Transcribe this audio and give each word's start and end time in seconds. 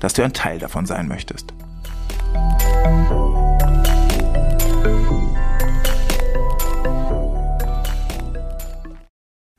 dass 0.00 0.12
du 0.12 0.22
ein 0.22 0.32
Teil 0.32 0.58
davon 0.58 0.86
sein 0.86 1.08
möchtest. 1.08 1.52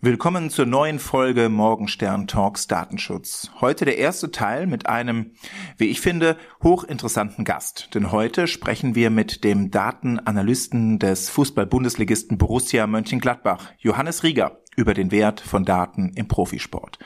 Willkommen 0.01 0.49
zur 0.49 0.65
neuen 0.65 0.97
Folge 0.97 1.49
Morgenstern 1.49 2.25
Talks 2.25 2.67
Datenschutz. 2.67 3.51
Heute 3.59 3.83
der 3.83 3.97
erste 3.97 4.31
Teil 4.31 4.65
mit 4.65 4.87
einem, 4.87 5.33
wie 5.75 5.87
ich 5.87 5.99
finde, 5.99 6.37
hochinteressanten 6.63 7.43
Gast. 7.43 7.89
Denn 7.93 8.13
heute 8.13 8.47
sprechen 8.47 8.95
wir 8.95 9.09
mit 9.09 9.43
dem 9.43 9.71
Datenanalysten 9.71 10.99
des 10.99 11.29
Fußball-Bundesligisten 11.29 12.37
Borussia 12.37 12.87
Mönchengladbach, 12.87 13.73
Johannes 13.77 14.23
Rieger, 14.23 14.61
über 14.79 14.93
den 14.93 15.11
Wert 15.11 15.41
von 15.41 15.65
Daten 15.65 16.13
im 16.15 16.29
Profisport. 16.29 16.97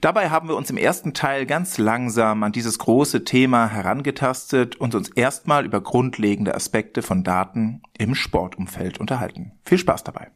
Dabei 0.00 0.28
haben 0.28 0.48
wir 0.48 0.56
uns 0.56 0.68
im 0.68 0.76
ersten 0.76 1.14
Teil 1.14 1.46
ganz 1.46 1.78
langsam 1.78 2.42
an 2.42 2.52
dieses 2.52 2.78
große 2.78 3.24
Thema 3.24 3.68
herangetastet 3.68 4.76
und 4.76 4.94
uns 4.94 5.08
erstmal 5.08 5.64
über 5.64 5.80
grundlegende 5.80 6.54
Aspekte 6.54 7.00
von 7.00 7.24
Daten 7.24 7.82
im 7.96 8.14
Sportumfeld 8.14 8.98
unterhalten. 8.98 9.52
Viel 9.64 9.78
Spaß 9.78 10.04
dabei. 10.04 10.30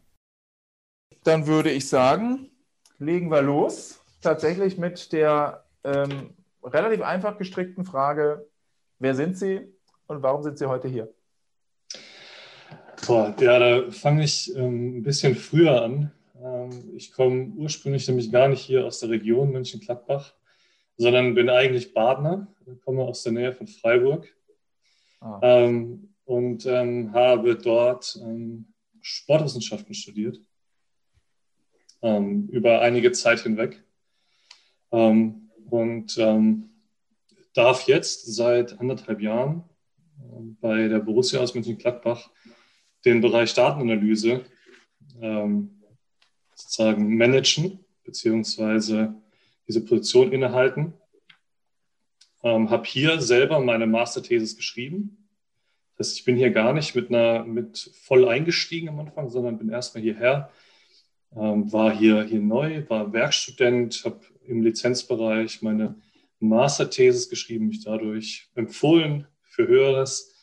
Dann 1.25 1.47
würde 1.47 1.71
ich 1.71 1.89
sagen, 1.89 2.49
legen 2.99 3.31
wir 3.31 3.43
los. 3.43 4.01
Tatsächlich 4.23 4.79
mit 4.79 5.13
der 5.13 5.65
ähm, 5.85 6.31
relativ 6.65 7.03
einfach 7.03 7.37
gestrickten 7.37 7.85
Frage, 7.85 8.49
wer 8.99 9.15
sind 9.15 9.37
Sie 9.37 9.61
und 10.07 10.23
warum 10.23 10.43
sind 10.43 10.59
Sie 10.59 10.67
heute 10.67 10.89
hier? 10.89 11.13
Boah, 13.07 13.35
ja, 13.39 13.59
da 13.59 13.91
fange 13.91 14.25
ich 14.25 14.55
ähm, 14.57 14.99
ein 14.99 15.03
bisschen 15.03 15.37
früher 15.37 15.83
an. 15.83 16.13
Ähm, 16.43 16.91
ich 16.95 17.13
komme 17.13 17.53
ursprünglich 17.57 18.07
nämlich 18.09 18.31
gar 18.31 18.49
nicht 18.49 18.61
hier 18.61 18.87
aus 18.87 19.01
der 19.01 19.11
Region 19.11 19.51
München-Gladbach, 19.51 20.35
sondern 20.97 21.35
bin 21.35 21.49
eigentlich 21.49 21.95
Badner, 21.95 22.49
komme 22.85 23.03
aus 23.03 23.23
der 23.23 23.33
Nähe 23.33 23.53
von 23.53 23.67
Freiburg 23.67 24.29
ah. 25.21 25.41
ähm, 25.43 26.15
und 26.25 26.67
ähm, 26.67 27.13
habe 27.13 27.57
dort 27.57 28.21
Sportwissenschaften 29.01 29.95
studiert, 29.95 30.41
über 32.03 32.83
einige 32.83 33.13
Zeit 33.13 33.41
hinweg. 33.41 33.83
Und 34.91 36.19
darf 37.55 37.83
jetzt 37.87 38.35
seit 38.35 38.79
anderthalb 38.79 39.21
Jahren 39.21 39.65
bei 40.61 40.89
der 40.89 40.99
Borussia 40.99 41.41
aus 41.41 41.55
München-Gladbach 41.55 42.31
den 43.05 43.21
Bereich 43.21 43.55
Datenanalyse 43.55 44.45
ähm, 45.21 45.78
sozusagen 46.59 47.17
managen, 47.17 47.85
beziehungsweise 48.05 49.15
diese 49.67 49.85
Position 49.85 50.33
innehalten. 50.33 50.95
Ähm, 52.43 52.71
habe 52.71 52.85
hier 52.85 53.21
selber 53.21 53.61
meine 53.61 53.87
Masterthesis 53.87 54.57
geschrieben. 54.57 55.29
Das 55.97 56.09
heißt, 56.09 56.19
ich 56.19 56.25
bin 56.25 56.37
hier 56.37 56.51
gar 56.51 56.73
nicht 56.73 56.95
mit 56.95 57.09
einer 57.09 57.45
mit 57.45 57.91
voll 58.03 58.29
eingestiegen 58.29 58.89
am 58.89 59.01
Anfang, 59.01 59.29
sondern 59.31 59.59
bin 59.59 59.69
erstmal 59.69 60.03
hierher, 60.03 60.51
ähm, 61.37 61.73
war 61.73 61.93
hier, 61.97 62.23
hier 62.23 62.41
neu, 62.41 62.89
war 62.89 63.13
Werkstudent, 63.13 64.03
habe 64.05 64.21
im 64.47 64.63
Lizenzbereich 64.63 65.63
meine 65.63 65.97
Masterthesis 66.41 67.29
geschrieben, 67.29 67.69
mich 67.69 67.85
dadurch 67.85 68.49
empfohlen 68.55 69.27
für 69.43 69.67
Höheres 69.67 70.35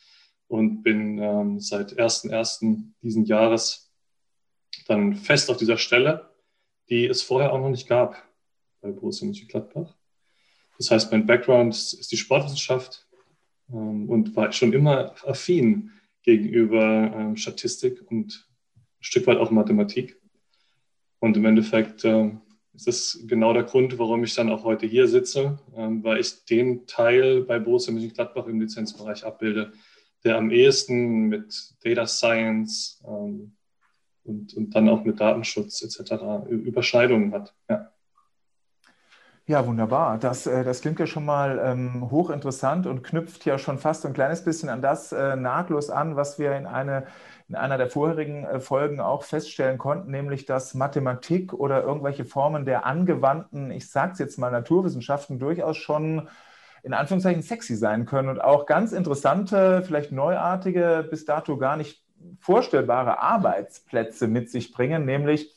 und 0.48 0.82
bin 0.82 1.18
ähm, 1.18 1.58
seit 1.58 1.98
1.1. 1.98 2.92
diesen 3.02 3.24
Jahres 3.24 3.85
dann 4.84 5.14
fest 5.14 5.50
auf 5.50 5.56
dieser 5.56 5.78
Stelle, 5.78 6.30
die 6.88 7.06
es 7.06 7.22
vorher 7.22 7.52
auch 7.52 7.60
noch 7.60 7.70
nicht 7.70 7.88
gab 7.88 8.22
bei 8.80 8.90
Borussia 8.90 9.26
Mönchengladbach. 9.26 9.94
Das 10.78 10.90
heißt, 10.90 11.10
mein 11.10 11.26
Background 11.26 11.74
ist 11.74 12.12
die 12.12 12.16
Sportwissenschaft 12.16 13.06
ähm, 13.70 14.08
und 14.08 14.36
war 14.36 14.52
schon 14.52 14.72
immer 14.72 15.14
affin 15.26 15.92
gegenüber 16.22 17.12
ähm, 17.14 17.36
Statistik 17.36 18.04
und 18.10 18.48
ein 18.76 19.04
Stück 19.04 19.26
weit 19.26 19.38
auch 19.38 19.50
Mathematik. 19.50 20.20
Und 21.18 21.36
im 21.36 21.44
Endeffekt 21.44 22.04
äh, 22.04 22.30
ist 22.74 22.86
das 22.86 23.24
genau 23.26 23.52
der 23.52 23.62
Grund, 23.64 23.98
warum 23.98 24.22
ich 24.22 24.34
dann 24.34 24.50
auch 24.50 24.64
heute 24.64 24.86
hier 24.86 25.08
sitze, 25.08 25.58
ähm, 25.74 26.04
weil 26.04 26.20
ich 26.20 26.44
den 26.44 26.86
Teil 26.86 27.42
bei 27.42 27.58
Borussia 27.58 27.92
Mönchengladbach 27.92 28.46
im 28.46 28.60
Lizenzbereich 28.60 29.24
abbilde, 29.24 29.72
der 30.24 30.36
am 30.36 30.50
ehesten 30.50 31.28
mit 31.28 31.74
Data 31.82 32.06
Science, 32.06 33.02
ähm, 33.06 33.55
und, 34.26 34.54
und 34.54 34.74
dann 34.74 34.88
auch 34.88 35.04
mit 35.04 35.20
Datenschutz 35.20 35.82
etc. 35.82 36.46
Überschneidungen 36.48 37.32
hat. 37.32 37.54
Ja. 37.68 37.90
Ja, 39.48 39.64
wunderbar. 39.64 40.18
Das, 40.18 40.48
äh, 40.48 40.64
das 40.64 40.80
klingt 40.80 40.98
ja 40.98 41.06
schon 41.06 41.24
mal 41.24 41.60
ähm, 41.64 42.10
hochinteressant 42.10 42.88
und 42.88 43.04
knüpft 43.04 43.44
ja 43.44 43.58
schon 43.58 43.78
fast 43.78 44.04
ein 44.04 44.12
kleines 44.12 44.42
bisschen 44.42 44.68
an 44.68 44.82
das 44.82 45.12
äh, 45.12 45.36
nahtlos 45.36 45.88
an, 45.88 46.16
was 46.16 46.40
wir 46.40 46.56
in, 46.56 46.66
eine, 46.66 47.06
in 47.48 47.54
einer 47.54 47.78
der 47.78 47.88
vorherigen 47.88 48.44
äh, 48.44 48.58
Folgen 48.58 48.98
auch 48.98 49.22
feststellen 49.22 49.78
konnten, 49.78 50.10
nämlich 50.10 50.46
dass 50.46 50.74
Mathematik 50.74 51.52
oder 51.52 51.84
irgendwelche 51.84 52.24
Formen 52.24 52.64
der 52.64 52.86
angewandten, 52.86 53.70
ich 53.70 53.88
sage 53.88 54.14
es 54.14 54.18
jetzt 54.18 54.36
mal, 54.36 54.50
Naturwissenschaften 54.50 55.38
durchaus 55.38 55.76
schon 55.76 56.28
in 56.82 56.92
Anführungszeichen 56.92 57.42
sexy 57.42 57.76
sein 57.76 58.04
können 58.04 58.28
und 58.28 58.40
auch 58.40 58.66
ganz 58.66 58.90
interessante, 58.90 59.84
vielleicht 59.84 60.10
neuartige, 60.10 61.06
bis 61.08 61.24
dato 61.24 61.56
gar 61.56 61.76
nicht 61.76 62.05
vorstellbare 62.40 63.20
Arbeitsplätze 63.20 64.28
mit 64.28 64.50
sich 64.50 64.72
bringen, 64.72 65.04
nämlich 65.04 65.54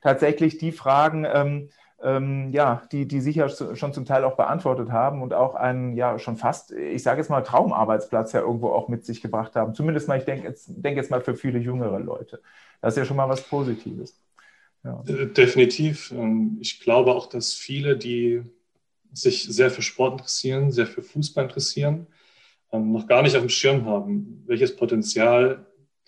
tatsächlich 0.00 0.58
die 0.58 0.72
Fragen, 0.72 1.24
ähm, 1.24 1.70
ähm, 2.02 2.50
ja, 2.50 2.82
die, 2.90 3.06
die 3.06 3.20
sich 3.20 3.36
ja 3.36 3.48
schon 3.48 3.92
zum 3.92 4.04
Teil 4.04 4.24
auch 4.24 4.36
beantwortet 4.36 4.90
haben 4.90 5.22
und 5.22 5.32
auch 5.32 5.54
einen 5.54 5.96
ja 5.96 6.18
schon 6.18 6.36
fast, 6.36 6.72
ich 6.72 7.02
sage 7.02 7.20
jetzt 7.20 7.30
mal, 7.30 7.42
Traumarbeitsplatz 7.42 8.32
ja 8.32 8.40
irgendwo 8.40 8.70
auch 8.70 8.88
mit 8.88 9.04
sich 9.04 9.22
gebracht 9.22 9.54
haben. 9.54 9.74
Zumindest 9.74 10.08
mal, 10.08 10.18
ich 10.18 10.24
denke 10.24 10.48
jetzt, 10.48 10.66
denk 10.68 10.96
jetzt 10.96 11.10
mal 11.10 11.20
für 11.20 11.36
viele 11.36 11.60
jüngere 11.60 12.00
Leute. 12.00 12.42
Das 12.80 12.94
ist 12.94 12.98
ja 12.98 13.04
schon 13.04 13.16
mal 13.16 13.28
was 13.28 13.42
Positives. 13.42 14.20
Ja. 14.84 15.02
Definitiv. 15.04 16.10
Ähm, 16.10 16.58
ich 16.60 16.80
glaube 16.80 17.14
auch, 17.14 17.28
dass 17.28 17.54
viele, 17.54 17.96
die 17.96 18.42
sich 19.12 19.44
sehr 19.44 19.70
für 19.70 19.82
Sport 19.82 20.14
interessieren, 20.14 20.72
sehr 20.72 20.86
für 20.86 21.02
Fußball 21.02 21.44
interessieren, 21.44 22.06
ähm, 22.72 22.92
noch 22.92 23.06
gar 23.06 23.22
nicht 23.22 23.36
auf 23.36 23.42
dem 23.42 23.48
Schirm 23.48 23.86
haben, 23.86 24.42
welches 24.46 24.74
Potenzial 24.74 25.66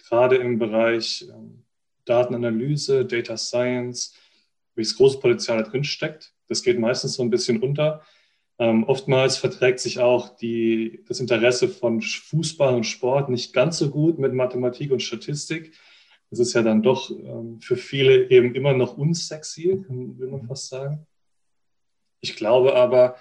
gerade 0.09 0.37
im 0.37 0.59
Bereich 0.59 1.26
ähm, 1.28 1.65
Datenanalyse, 2.04 3.04
Data 3.04 3.37
Science, 3.37 4.15
welches 4.75 4.97
große 4.97 5.20
Potenzial 5.20 5.62
da 5.62 5.69
drin 5.69 5.84
steckt. 5.84 6.34
Das 6.48 6.62
geht 6.62 6.78
meistens 6.78 7.15
so 7.15 7.22
ein 7.22 7.31
bisschen 7.31 7.62
unter. 7.62 8.03
Ähm, 8.59 8.84
oftmals 8.84 9.37
verträgt 9.37 9.81
sich 9.81 9.98
auch 9.98 10.37
die, 10.37 11.04
das 11.09 11.20
Interesse 11.20 11.69
von 11.69 12.00
Fußball 12.00 12.75
und 12.75 12.84
Sport 12.84 13.28
nicht 13.28 13.53
ganz 13.53 13.78
so 13.78 13.91
gut 13.91 14.19
mit 14.19 14.32
Mathematik 14.32 14.92
und 14.92 15.03
Statistik. 15.03 15.72
Das 16.31 16.38
ist 16.38 16.54
ja 16.54 16.62
dann 16.62 16.82
doch 16.82 17.10
ähm, 17.10 17.60
für 17.60 17.77
viele 17.77 18.30
eben 18.30 18.54
immer 18.54 18.72
noch 18.72 18.97
unsexy, 18.97 19.84
will 19.89 20.28
man 20.28 20.47
fast 20.47 20.68
sagen. 20.68 21.06
Ich 22.21 22.36
glaube 22.36 22.74
aber, 22.77 23.16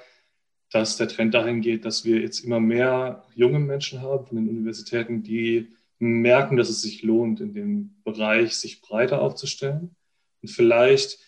dass 0.71 0.97
der 0.97 1.07
Trend 1.07 1.33
dahin 1.33 1.61
geht, 1.61 1.85
dass 1.85 2.05
wir 2.05 2.19
jetzt 2.19 2.39
immer 2.39 2.59
mehr 2.59 3.25
junge 3.35 3.59
Menschen 3.59 4.01
haben 4.01 4.25
von 4.25 4.37
den 4.37 4.49
Universitäten, 4.49 5.21
die 5.21 5.69
merken, 6.03 6.57
dass 6.57 6.69
es 6.69 6.81
sich 6.81 7.03
lohnt, 7.03 7.41
in 7.41 7.53
dem 7.53 7.95
Bereich 8.03 8.55
sich 8.55 8.81
breiter 8.81 9.21
aufzustellen 9.21 9.95
und 10.41 10.49
vielleicht 10.49 11.19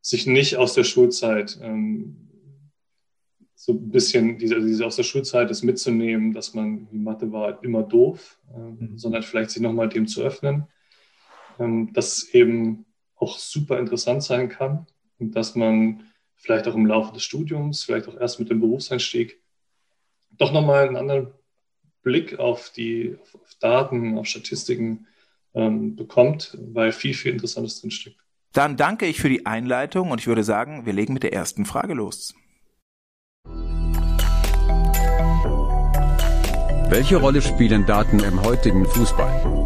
sich 0.00 0.26
nicht 0.26 0.56
aus 0.56 0.74
der 0.74 0.84
Schulzeit 0.84 1.58
ähm, 1.62 2.28
so 3.54 3.72
ein 3.72 3.90
bisschen 3.90 4.38
diese, 4.38 4.60
diese 4.60 4.84
aus 4.84 4.96
der 4.96 5.04
Schulzeit 5.04 5.48
das 5.48 5.62
mitzunehmen, 5.62 6.32
dass 6.32 6.52
man 6.52 6.88
die 6.90 6.98
Mathe 6.98 7.30
war 7.30 7.62
immer 7.62 7.84
doof, 7.84 8.40
ähm, 8.52 8.76
mhm. 8.80 8.98
sondern 8.98 9.22
vielleicht 9.22 9.50
sich 9.50 9.62
nochmal 9.62 9.88
dem 9.88 10.08
zu 10.08 10.22
öffnen, 10.22 10.66
ähm, 11.60 11.92
dass 11.92 12.16
es 12.18 12.34
eben 12.34 12.86
auch 13.14 13.38
super 13.38 13.78
interessant 13.78 14.24
sein 14.24 14.48
kann 14.48 14.86
und 15.20 15.36
dass 15.36 15.54
man 15.54 16.02
vielleicht 16.34 16.66
auch 16.66 16.74
im 16.74 16.86
Laufe 16.86 17.12
des 17.12 17.22
Studiums, 17.22 17.84
vielleicht 17.84 18.08
auch 18.08 18.18
erst 18.20 18.40
mit 18.40 18.50
dem 18.50 18.58
Berufseinstieg, 18.58 19.40
doch 20.32 20.52
nochmal 20.52 20.88
einen 20.88 20.96
anderen 20.96 21.32
Blick 22.02 22.38
auf 22.38 22.70
die 22.70 23.16
auf, 23.34 23.54
Daten, 23.60 24.18
auf 24.18 24.26
Statistiken 24.26 25.06
ähm, 25.54 25.96
bekommt, 25.96 26.56
weil 26.72 26.92
viel, 26.92 27.14
viel 27.14 27.32
Interessantes 27.32 27.80
drinsteckt. 27.80 28.16
Dann 28.52 28.76
danke 28.76 29.06
ich 29.06 29.20
für 29.20 29.28
die 29.28 29.46
Einleitung 29.46 30.10
und 30.10 30.20
ich 30.20 30.26
würde 30.26 30.44
sagen, 30.44 30.84
wir 30.84 30.92
legen 30.92 31.14
mit 31.14 31.22
der 31.22 31.32
ersten 31.32 31.64
Frage 31.64 31.94
los. 31.94 32.34
Welche 36.90 37.16
Rolle 37.16 37.40
spielen 37.40 37.86
Daten 37.86 38.20
im 38.20 38.42
heutigen 38.42 38.84
Fußball? 38.84 39.62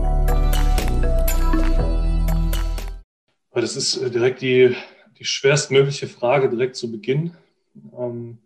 Das 3.53 3.75
ist 3.75 3.97
äh, 3.97 4.11
direkt 4.11 4.43
die, 4.43 4.77
die 5.19 5.25
schwerstmögliche 5.25 6.07
Frage 6.07 6.49
direkt 6.49 6.77
zu 6.77 6.93
Beginn, 6.93 7.33
ähm, 7.99 8.39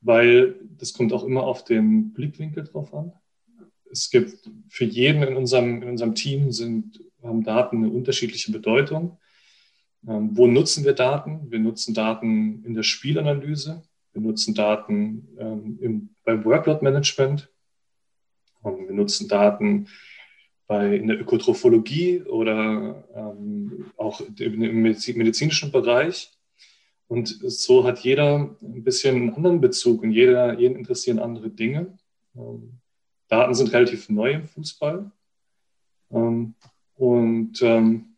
weil 0.00 0.56
das 0.76 0.94
kommt 0.94 1.12
auch 1.12 1.22
immer 1.22 1.44
auf 1.44 1.64
den 1.64 2.12
Blickwinkel 2.12 2.64
drauf 2.64 2.92
an. 2.92 3.12
Es 3.94 4.10
gibt 4.10 4.50
für 4.68 4.84
jeden 4.84 5.22
in 5.22 5.36
unserem, 5.36 5.80
in 5.82 5.88
unserem 5.90 6.16
Team 6.16 6.50
sind, 6.50 7.00
haben 7.22 7.44
Daten 7.44 7.76
eine 7.76 7.90
unterschiedliche 7.90 8.50
Bedeutung. 8.50 9.18
Ähm, 10.04 10.30
wo 10.32 10.48
nutzen 10.48 10.84
wir 10.84 10.94
Daten? 10.94 11.48
Wir 11.48 11.60
nutzen 11.60 11.94
Daten 11.94 12.64
in 12.64 12.74
der 12.74 12.82
Spielanalyse. 12.82 13.84
Wir 14.12 14.20
nutzen 14.20 14.52
Daten 14.52 15.28
ähm, 15.38 15.78
im, 15.80 16.08
beim 16.24 16.44
Workload-Management. 16.44 17.48
Ähm, 18.64 18.88
wir 18.88 18.94
nutzen 18.96 19.28
Daten 19.28 19.86
bei, 20.66 20.96
in 20.96 21.06
der 21.06 21.20
Ökotrophologie 21.20 22.22
oder 22.22 23.04
ähm, 23.14 23.92
auch 23.96 24.20
im 24.20 24.82
medizinischen 24.82 25.70
Bereich. 25.70 26.32
Und 27.06 27.28
so 27.28 27.84
hat 27.84 28.00
jeder 28.00 28.56
ein 28.60 28.82
bisschen 28.82 29.14
einen 29.14 29.34
anderen 29.34 29.60
Bezug 29.60 30.02
und 30.02 30.10
jeder, 30.10 30.58
jeden 30.58 30.74
interessieren 30.74 31.20
andere 31.20 31.48
Dinge. 31.50 31.96
Daten 33.28 33.54
sind 33.54 33.72
relativ 33.72 34.08
neu 34.08 34.32
im 34.32 34.44
Fußball. 34.46 35.10
Ähm, 36.10 36.54
und 36.96 37.60
ähm, 37.62 38.16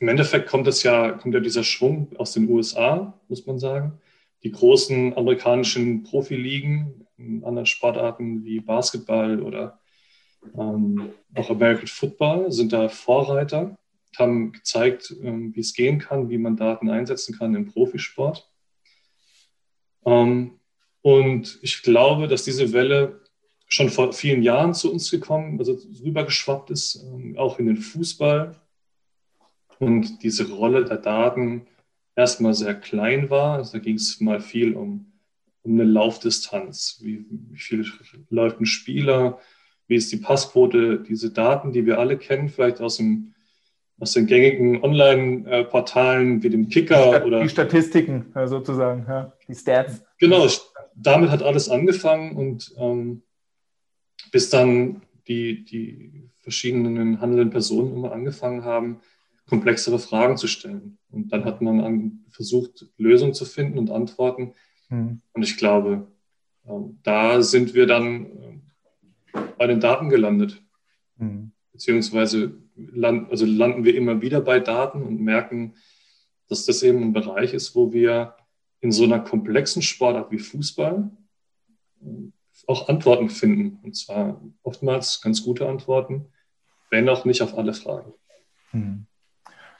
im 0.00 0.08
Endeffekt 0.08 0.48
kommt 0.48 0.66
es 0.66 0.82
ja, 0.82 1.12
kommt 1.12 1.34
ja 1.34 1.40
dieser 1.40 1.64
Schwung 1.64 2.08
aus 2.18 2.32
den 2.32 2.48
USA, 2.48 3.18
muss 3.28 3.46
man 3.46 3.58
sagen. 3.58 4.00
Die 4.44 4.52
großen 4.52 5.16
amerikanischen 5.16 6.04
Profiligen 6.04 7.06
in 7.16 7.42
anderen 7.44 7.66
Sportarten 7.66 8.44
wie 8.44 8.60
Basketball 8.60 9.42
oder 9.42 9.80
ähm, 10.56 11.12
auch 11.34 11.50
American 11.50 11.88
Football 11.88 12.52
sind 12.52 12.72
da 12.72 12.88
Vorreiter, 12.88 13.76
haben 14.16 14.52
gezeigt, 14.52 15.14
ähm, 15.22 15.54
wie 15.54 15.60
es 15.60 15.74
gehen 15.74 15.98
kann, 15.98 16.30
wie 16.30 16.38
man 16.38 16.56
Daten 16.56 16.88
einsetzen 16.90 17.36
kann 17.36 17.54
im 17.56 17.66
Profisport. 17.66 18.48
Ähm, 20.04 20.60
und 21.02 21.58
ich 21.62 21.82
glaube, 21.82 22.28
dass 22.28 22.44
diese 22.44 22.72
Welle 22.72 23.20
schon 23.68 23.90
vor 23.90 24.12
vielen 24.12 24.42
Jahren 24.42 24.74
zu 24.74 24.90
uns 24.90 25.10
gekommen, 25.10 25.58
also 25.58 25.78
rübergeschwappt 26.02 26.70
ist, 26.70 27.04
ähm, 27.04 27.36
auch 27.38 27.58
in 27.58 27.66
den 27.66 27.76
Fußball. 27.76 28.56
Und 29.78 30.22
diese 30.22 30.50
Rolle 30.50 30.84
der 30.84 30.96
Daten 30.96 31.66
erstmal 32.16 32.54
sehr 32.54 32.74
klein 32.74 33.30
war. 33.30 33.58
Also 33.58 33.72
da 33.72 33.78
ging 33.78 33.94
es 33.94 34.20
mal 34.20 34.40
viel 34.40 34.74
um, 34.74 35.12
um 35.62 35.72
eine 35.74 35.84
Laufdistanz. 35.84 36.98
Wie, 37.02 37.24
wie 37.30 37.58
viel 37.58 37.86
läuft 38.30 38.60
ein 38.60 38.66
Spieler? 38.66 39.38
Wie 39.86 39.94
ist 39.94 40.10
die 40.10 40.16
Passquote? 40.16 41.00
Diese 41.00 41.30
Daten, 41.30 41.72
die 41.72 41.86
wir 41.86 41.98
alle 41.98 42.16
kennen, 42.16 42.48
vielleicht 42.48 42.80
aus 42.80 42.96
dem 42.96 43.34
aus 44.00 44.12
den 44.12 44.26
gängigen 44.26 44.80
Online-Portalen 44.82 46.40
wie 46.42 46.50
dem 46.50 46.68
Kicker 46.68 47.18
die 47.18 47.26
oder. 47.26 47.42
Die 47.42 47.48
Statistiken 47.48 48.26
sozusagen, 48.46 49.04
ja, 49.08 49.32
die 49.48 49.54
Stats. 49.56 50.04
Genau, 50.18 50.46
damit 50.94 51.30
hat 51.30 51.42
alles 51.42 51.68
angefangen 51.68 52.36
und 52.36 52.72
ähm, 52.78 53.22
bis 54.32 54.50
dann 54.50 55.02
die, 55.26 55.64
die 55.64 56.28
verschiedenen 56.42 57.20
handelnden 57.20 57.50
Personen 57.50 57.94
immer 57.94 58.12
angefangen 58.12 58.64
haben, 58.64 59.00
komplexere 59.46 59.98
Fragen 59.98 60.36
zu 60.36 60.46
stellen. 60.46 60.98
Und 61.10 61.32
dann 61.32 61.44
hat 61.44 61.60
man 61.62 61.80
an, 61.80 62.24
versucht, 62.30 62.86
Lösungen 62.96 63.34
zu 63.34 63.44
finden 63.44 63.78
und 63.78 63.90
Antworten. 63.90 64.54
Mhm. 64.88 65.20
Und 65.32 65.42
ich 65.42 65.56
glaube, 65.56 66.06
ähm, 66.66 66.98
da 67.02 67.42
sind 67.42 67.74
wir 67.74 67.86
dann 67.86 68.26
äh, 68.26 69.40
bei 69.56 69.66
den 69.66 69.80
Daten 69.80 70.08
gelandet. 70.08 70.62
Mhm. 71.16 71.52
Beziehungsweise 71.72 72.58
land, 72.76 73.30
also 73.30 73.46
landen 73.46 73.84
wir 73.84 73.94
immer 73.94 74.20
wieder 74.20 74.40
bei 74.40 74.60
Daten 74.60 75.02
und 75.02 75.20
merken, 75.20 75.74
dass 76.48 76.64
das 76.64 76.82
eben 76.82 77.02
ein 77.02 77.12
Bereich 77.12 77.54
ist, 77.54 77.74
wo 77.74 77.92
wir 77.92 78.34
in 78.80 78.92
so 78.92 79.04
einer 79.04 79.20
komplexen 79.20 79.82
Sportart 79.82 80.30
wie 80.30 80.38
Fußball 80.38 81.10
äh, 82.02 82.30
auch 82.66 82.88
Antworten 82.88 83.30
finden. 83.30 83.78
Und 83.82 83.96
zwar 83.96 84.40
oftmals 84.62 85.20
ganz 85.20 85.44
gute 85.44 85.68
Antworten, 85.68 86.26
wenn 86.90 87.08
auch 87.08 87.24
nicht 87.24 87.42
auf 87.42 87.56
alle 87.56 87.74
Fragen. 87.74 88.12
Hm. 88.70 89.06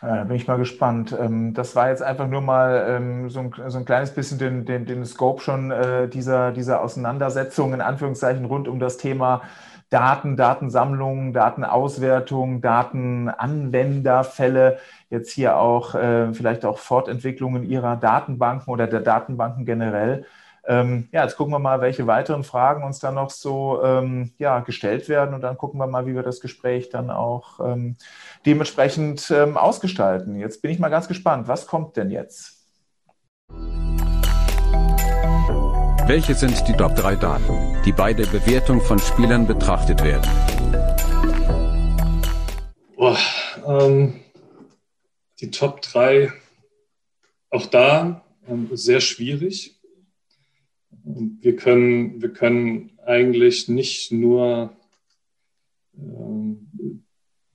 Da 0.01 0.25
bin 0.25 0.37
ich 0.37 0.47
mal 0.47 0.59
gespannt. 0.59 1.17
Ähm, 1.19 1.55
das 1.55 1.75
war 1.75 1.89
jetzt 1.89 2.03
einfach 2.03 2.29
nur 2.29 2.41
mal 2.41 2.87
ähm, 2.89 3.31
so 3.31 3.41
ein, 3.41 3.53
so 3.67 3.79
ein 3.79 3.85
kleines 3.85 4.15
bisschen 4.15 4.39
den, 4.39 4.65
den, 4.65 4.87
den 4.87 5.05
Scope 5.05 5.43
schon 5.43 5.73
äh, 5.73 6.09
dieser, 6.09 6.53
dieser 6.53 6.83
Auseinandersetzung 6.83 7.75
in 7.75 7.81
Anführungszeichen 7.81 8.45
rund 8.45 8.69
um 8.69 8.79
das 8.79 8.97
Thema 8.97 9.43
Daten, 9.91 10.37
Datensammlung, 10.37 11.33
Datenauswertung, 11.33 12.61
Datenanwenderfälle, 12.61 14.79
jetzt 15.11 15.33
hier 15.33 15.57
auch 15.57 15.97
äh, 15.97 16.33
vielleicht 16.33 16.65
auch 16.65 16.79
Fortentwicklungen 16.79 17.65
ihrer 17.65 17.97
Datenbanken 17.97 18.73
oder 18.73 18.87
der 18.87 19.01
Datenbanken 19.01 19.65
generell. 19.65 20.27
Ähm, 20.71 21.09
ja, 21.13 21.23
jetzt 21.23 21.39
gucken 21.39 21.55
wir 21.55 21.59
mal, 21.59 21.81
welche 21.81 22.07
weiteren 22.07 22.45
Fragen 22.45 22.85
uns 22.85 22.99
dann 22.99 23.15
noch 23.15 23.31
so 23.31 23.83
ähm, 23.83 24.33
ja, 24.37 24.61
gestellt 24.61 25.09
werden 25.09 25.35
und 25.35 25.41
dann 25.41 25.57
gucken 25.57 25.81
wir 25.81 25.87
mal, 25.87 26.07
wie 26.07 26.15
wir 26.15 26.23
das 26.23 26.41
Gespräch 26.41 26.91
dann 26.91 27.09
auch 27.11 27.59
ähm, 27.61 27.97
dementsprechend 28.45 29.31
ähm, 29.31 29.57
ausgestalten. 29.57 30.37
Jetzt 30.37 30.61
bin 30.61 30.71
ich 30.71 30.79
mal 30.79 30.91
ganz 30.91 31.09
gespannt, 31.09 31.49
was 31.49 31.67
kommt 31.67 31.97
denn 31.97 32.11
jetzt? 32.11 32.67
Welche 36.07 36.35
sind 36.35 36.69
die 36.69 36.75
Top 36.75 36.95
3 36.97 37.17
Daten, 37.17 37.83
die 37.87 37.93
bei 37.93 38.13
der 38.13 38.27
Bewertung 38.27 38.83
von 38.83 38.99
Spielern 38.99 39.47
betrachtet 39.47 40.05
werden? 40.05 40.31
Boah, 42.95 43.17
ähm, 43.67 44.21
die 45.41 45.51
Top 45.51 45.81
3, 45.81 46.31
auch 47.49 47.65
da 47.67 48.23
ähm, 48.47 48.69
sehr 48.73 49.01
schwierig 49.01 49.78
wir 51.09 51.57
können, 51.57 52.21
wir 52.21 52.33
können 52.33 52.99
eigentlich 53.05 53.69
nicht 53.69 54.13
nur 54.13 54.77
ähm, 55.97 57.05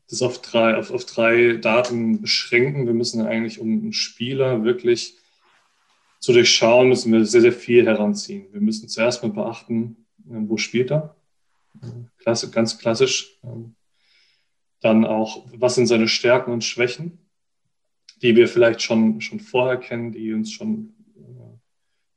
das 0.09 0.21
auf 0.21 0.41
drei, 0.41 0.75
auf, 0.75 0.91
auf 0.91 1.05
drei 1.05 1.53
Daten 1.53 2.21
beschränken. 2.21 2.85
Wir 2.85 2.94
müssen 2.94 3.22
eigentlich, 3.22 3.60
um 3.60 3.72
einen 3.72 3.93
Spieler 3.93 4.63
wirklich 4.63 5.17
zu 6.19 6.33
durchschauen, 6.33 6.89
müssen 6.89 7.12
wir 7.12 7.25
sehr, 7.25 7.41
sehr 7.41 7.53
viel 7.53 7.86
heranziehen. 7.86 8.48
Wir 8.51 8.62
müssen 8.62 8.89
zuerst 8.89 9.24
mal 9.24 9.31
beachten, 9.31 10.07
äh, 10.25 10.36
wo 10.48 10.57
spielt 10.57 10.91
er. 10.91 11.15
Klasse, 12.17 12.50
ganz 12.50 12.77
klassisch. 12.77 13.39
Ähm, 13.43 13.75
dann 14.79 15.05
auch, 15.05 15.45
was 15.55 15.75
sind 15.75 15.88
seine 15.88 16.07
Stärken 16.07 16.51
und 16.51 16.63
Schwächen, 16.63 17.19
die 18.22 18.36
wir 18.36 18.48
vielleicht 18.48 18.81
schon, 18.81 19.22
schon 19.22 19.39
vorher 19.39 19.77
kennen, 19.77 20.12
die 20.12 20.33
uns 20.33 20.51
schon 20.51 20.93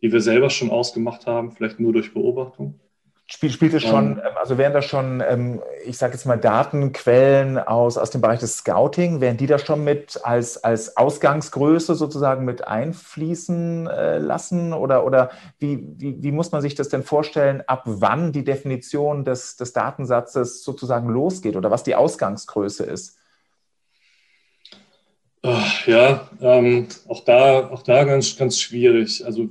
die 0.03 0.12
wir 0.12 0.21
selber 0.21 0.50
schon 0.50 0.71
ausgemacht 0.71 1.26
haben, 1.26 1.53
vielleicht 1.53 1.81
nur 1.81 1.93
durch 1.93 2.12
Beobachtung. 2.12 2.81
Spiel, 3.29 3.50
spielt 3.50 3.75
es 3.75 3.83
schon, 3.83 4.19
ähm, 4.19 4.37
also 4.37 4.57
wären 4.57 4.73
das 4.73 4.85
schon, 4.85 5.21
ähm, 5.29 5.61
ich 5.85 5.99
sage 5.99 6.12
jetzt 6.12 6.26
mal, 6.26 6.37
Datenquellen 6.37 7.59
aus, 7.59 7.99
aus 7.99 8.11
dem 8.11 8.21
Bereich 8.21 8.38
des 8.38 8.59
Scouting, 8.59 9.21
wären 9.21 9.37
die 9.37 9.49
da 9.49 9.59
schon 9.59 9.83
mit 9.83 10.21
als, 10.23 10.62
als 10.62 10.97
Ausgangsgröße 10.97 11.97
sozusagen 11.97 12.45
mit 12.45 12.69
einfließen 12.69 13.88
äh, 13.88 14.19
lassen? 14.19 14.73
Oder, 14.73 15.05
oder 15.05 15.31
wie, 15.59 15.85
wie, 15.97 16.23
wie 16.23 16.31
muss 16.31 16.53
man 16.53 16.62
sich 16.62 16.76
das 16.76 16.88
denn 16.88 17.03
vorstellen, 17.03 17.65
ab 17.67 17.83
wann 17.87 18.31
die 18.31 18.45
Definition 18.45 19.25
des, 19.25 19.57
des 19.57 19.73
Datensatzes 19.73 20.62
sozusagen 20.62 21.09
losgeht 21.09 21.57
oder 21.57 21.73
was 21.73 21.83
die 21.83 21.97
Ausgangsgröße 21.97 22.85
ist? 22.85 23.19
Ja, 25.87 26.29
ähm, 26.41 26.87
auch 27.09 27.25
da, 27.25 27.71
auch 27.71 27.83
da 27.83 28.05
ganz, 28.05 28.37
ganz 28.37 28.61
schwierig. 28.61 29.25
Also 29.25 29.49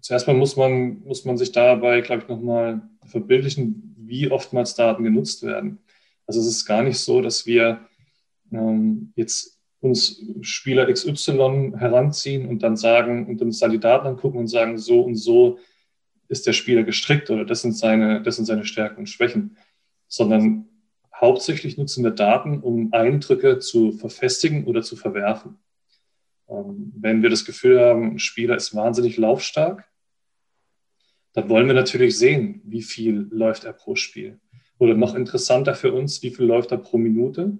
zuerst 0.00 0.26
mal 0.26 0.34
muss 0.34 0.56
man, 0.56 1.00
muss 1.04 1.24
man 1.24 1.36
sich 1.36 1.52
dabei, 1.52 2.00
glaube 2.00 2.22
ich, 2.22 2.28
nochmal 2.28 2.82
verbildlichen, 3.04 3.94
wie 3.98 4.30
oftmals 4.30 4.74
Daten 4.74 5.04
genutzt 5.04 5.42
werden. 5.42 5.78
Also 6.26 6.40
es 6.40 6.46
ist 6.46 6.66
gar 6.66 6.82
nicht 6.82 6.98
so, 6.98 7.22
dass 7.22 7.46
wir 7.46 7.80
ähm, 8.52 9.12
jetzt 9.16 9.58
uns 9.80 10.22
Spieler 10.40 10.92
XY 10.92 11.72
heranziehen 11.76 12.48
und 12.48 12.62
dann 12.62 12.76
sagen 12.76 13.26
und 13.28 13.40
uns 13.42 13.58
dann 13.58 13.70
die 13.70 13.80
Daten 13.80 14.06
angucken 14.06 14.38
und 14.38 14.48
sagen, 14.48 14.78
so 14.78 15.02
und 15.02 15.14
so 15.14 15.58
ist 16.28 16.46
der 16.46 16.52
Spieler 16.52 16.82
gestrickt 16.82 17.30
oder 17.30 17.44
das 17.44 17.62
sind 17.62 17.76
seine, 17.76 18.22
das 18.22 18.36
sind 18.36 18.44
seine 18.44 18.64
Stärken 18.64 19.00
und 19.00 19.08
Schwächen, 19.08 19.56
sondern 20.08 20.68
hauptsächlich 21.14 21.78
nutzen 21.78 22.04
wir 22.04 22.10
Daten, 22.10 22.60
um 22.60 22.92
Eindrücke 22.92 23.58
zu 23.58 23.92
verfestigen 23.92 24.64
oder 24.64 24.82
zu 24.82 24.96
verwerfen. 24.96 25.58
Ähm, 26.48 26.92
wenn 26.96 27.22
wir 27.22 27.30
das 27.30 27.44
Gefühl 27.44 27.80
haben, 27.80 28.12
ein 28.12 28.18
Spieler 28.18 28.56
ist 28.56 28.74
wahnsinnig 28.74 29.16
laufstark, 29.16 29.84
dann 31.34 31.48
wollen 31.48 31.66
wir 31.66 31.74
natürlich 31.74 32.18
sehen, 32.18 32.62
wie 32.64 32.82
viel 32.82 33.28
läuft 33.30 33.64
er 33.64 33.72
pro 33.72 33.94
Spiel. 33.94 34.40
Oder 34.78 34.94
noch 34.94 35.14
interessanter 35.14 35.74
für 35.74 35.92
uns, 35.92 36.22
wie 36.22 36.30
viel 36.30 36.46
läuft 36.46 36.72
er 36.72 36.78
pro 36.78 36.98
Minute. 36.98 37.58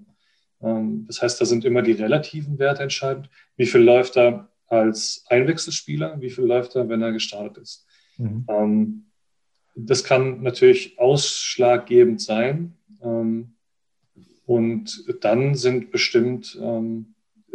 Ähm, 0.63 1.05
das 1.07 1.23
heißt, 1.23 1.41
da 1.41 1.45
sind 1.45 1.65
immer 1.65 1.83
die 1.83 1.93
relativen 1.93 2.59
Werte 2.59 2.83
entscheidend. 2.83 3.29
Wie 3.57 3.67
viel 3.67 3.83
läuft 3.83 4.17
er 4.17 4.51
als 4.67 5.25
Einwechselspieler? 5.29 6.21
Wie 6.21 6.31
viel 6.31 6.45
läuft 6.45 6.77
er, 6.77 6.89
wenn 6.89 7.03
er 7.03 7.13
gestartet 7.13 7.59
ist? 7.59 7.87
Mhm. 8.17 8.47
Ähm, 8.49 9.05
das 9.77 10.03
kann 10.03 10.43
natürlich 10.43 10.99
ausschlaggebend 10.99 12.21
sein. 12.21 12.75
Und 14.45 15.05
dann 15.21 15.55
sind 15.55 15.93
bestimmt, 15.93 16.59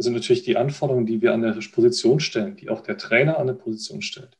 sind 0.04 0.14
natürlich 0.14 0.44
die 0.44 0.56
Anforderungen, 0.56 1.06
die 1.06 1.20
wir 1.20 1.34
an 1.34 1.42
der 1.42 1.52
Position 1.72 2.20
stellen, 2.20 2.56
die 2.56 2.70
auch 2.70 2.80
der 2.80 2.96
Trainer 2.98 3.38
an 3.38 3.46
der 3.46 3.54
Position 3.54 4.02
stellt, 4.02 4.36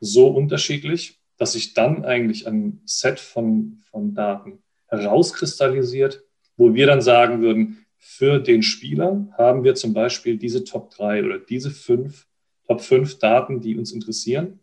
so 0.00 0.28
unterschiedlich, 0.28 1.20
dass 1.38 1.52
sich 1.52 1.74
dann 1.74 2.04
eigentlich 2.04 2.46
ein 2.46 2.80
Set 2.84 3.20
von, 3.20 3.78
von 3.90 4.14
Daten 4.14 4.58
herauskristallisiert, 4.88 6.22
wo 6.56 6.74
wir 6.74 6.86
dann 6.86 7.00
sagen 7.00 7.40
würden, 7.40 7.86
für 7.98 8.38
den 8.38 8.62
Spieler 8.62 9.28
haben 9.36 9.64
wir 9.64 9.74
zum 9.74 9.92
Beispiel 9.92 10.38
diese 10.38 10.64
Top 10.64 10.90
3 10.90 11.24
oder 11.24 11.38
diese 11.38 11.70
fünf, 11.70 12.26
Top 12.66 12.80
5 12.80 13.18
Daten, 13.18 13.60
die 13.60 13.76
uns 13.76 13.92
interessieren. 13.92 14.60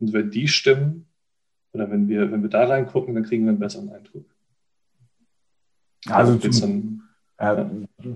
Und 0.00 0.12
wenn 0.12 0.30
die 0.30 0.48
stimmen, 0.48 1.06
oder 1.72 1.90
wenn 1.90 2.08
wir, 2.08 2.30
wenn 2.30 2.42
wir 2.42 2.50
da 2.50 2.66
reingucken, 2.66 3.14
dann 3.14 3.24
kriegen 3.24 3.44
wir 3.44 3.50
einen 3.50 3.58
besseren 3.58 3.90
Eindruck. 3.90 4.26
Also 6.06 6.36
zum, 6.36 7.03
äh, 7.38 7.64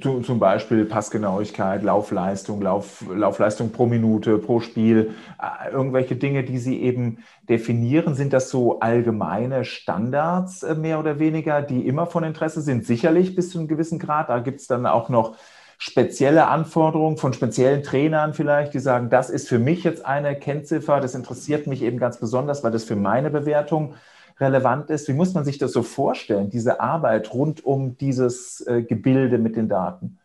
zu, 0.01 0.21
zum 0.21 0.39
Beispiel 0.39 0.85
Passgenauigkeit, 0.85 1.83
Laufleistung, 1.83 2.63
Lauf, 2.63 3.05
Laufleistung 3.13 3.73
pro 3.73 3.87
Minute, 3.87 4.39
pro 4.39 4.61
Spiel, 4.61 5.15
äh, 5.41 5.73
irgendwelche 5.73 6.17
Dinge, 6.17 6.45
die 6.45 6.59
Sie 6.59 6.81
eben 6.81 7.19
definieren. 7.49 8.15
Sind 8.15 8.33
das 8.33 8.51
so 8.51 8.81
allgemeine 8.81 9.65
Standards 9.65 10.63
äh, 10.63 10.75
mehr 10.75 11.01
oder 11.01 11.19
weniger, 11.19 11.63
die 11.63 11.87
immer 11.87 12.07
von 12.07 12.23
Interesse 12.23 12.63
sind? 12.63 12.87
Sicherlich 12.87 13.35
bis 13.35 13.51
zu 13.51 13.59
einem 13.59 13.69
gewissen 13.69 13.99
Grad. 13.99 14.29
Da 14.29 14.39
gibt 14.39 14.61
es 14.61 14.67
dann 14.69 14.87
auch 14.87 15.09
noch 15.09 15.37
spezielle 15.79 16.49
Anforderungen 16.49 17.17
von 17.17 17.33
speziellen 17.33 17.83
Trainern 17.83 18.35
vielleicht, 18.35 18.75
die 18.75 18.81
sagen, 18.81 19.11
das 19.11 19.31
ist 19.31 19.49
für 19.49 19.61
mich 19.61 19.85
jetzt 19.85 20.05
eine 20.05 20.37
Kennziffer, 20.37 21.01
das 21.01 21.15
interessiert 21.15 21.69
mich 21.69 21.83
eben 21.83 21.99
ganz 21.99 22.19
besonders, 22.19 22.65
weil 22.65 22.73
das 22.73 22.85
für 22.85 22.97
meine 22.97 23.31
Bewertung 23.31 23.95
relevant 24.41 24.91
ist. 24.91 25.09
Wie 25.09 25.13
muss 25.13 25.35
man 25.35 25.45
sich 25.45 25.59
das 25.59 25.73
so 25.73 25.83
vorstellen, 25.83 26.51
diese 26.51 26.81
Arbeit 26.81 27.33
rund 27.33 27.65
um 27.65 27.97
dieses 27.97 28.61
äh, 28.67 28.83
Gebilde 28.83 29.39
mit 29.39 29.57
den 29.57 29.69
Daten? 29.69 30.19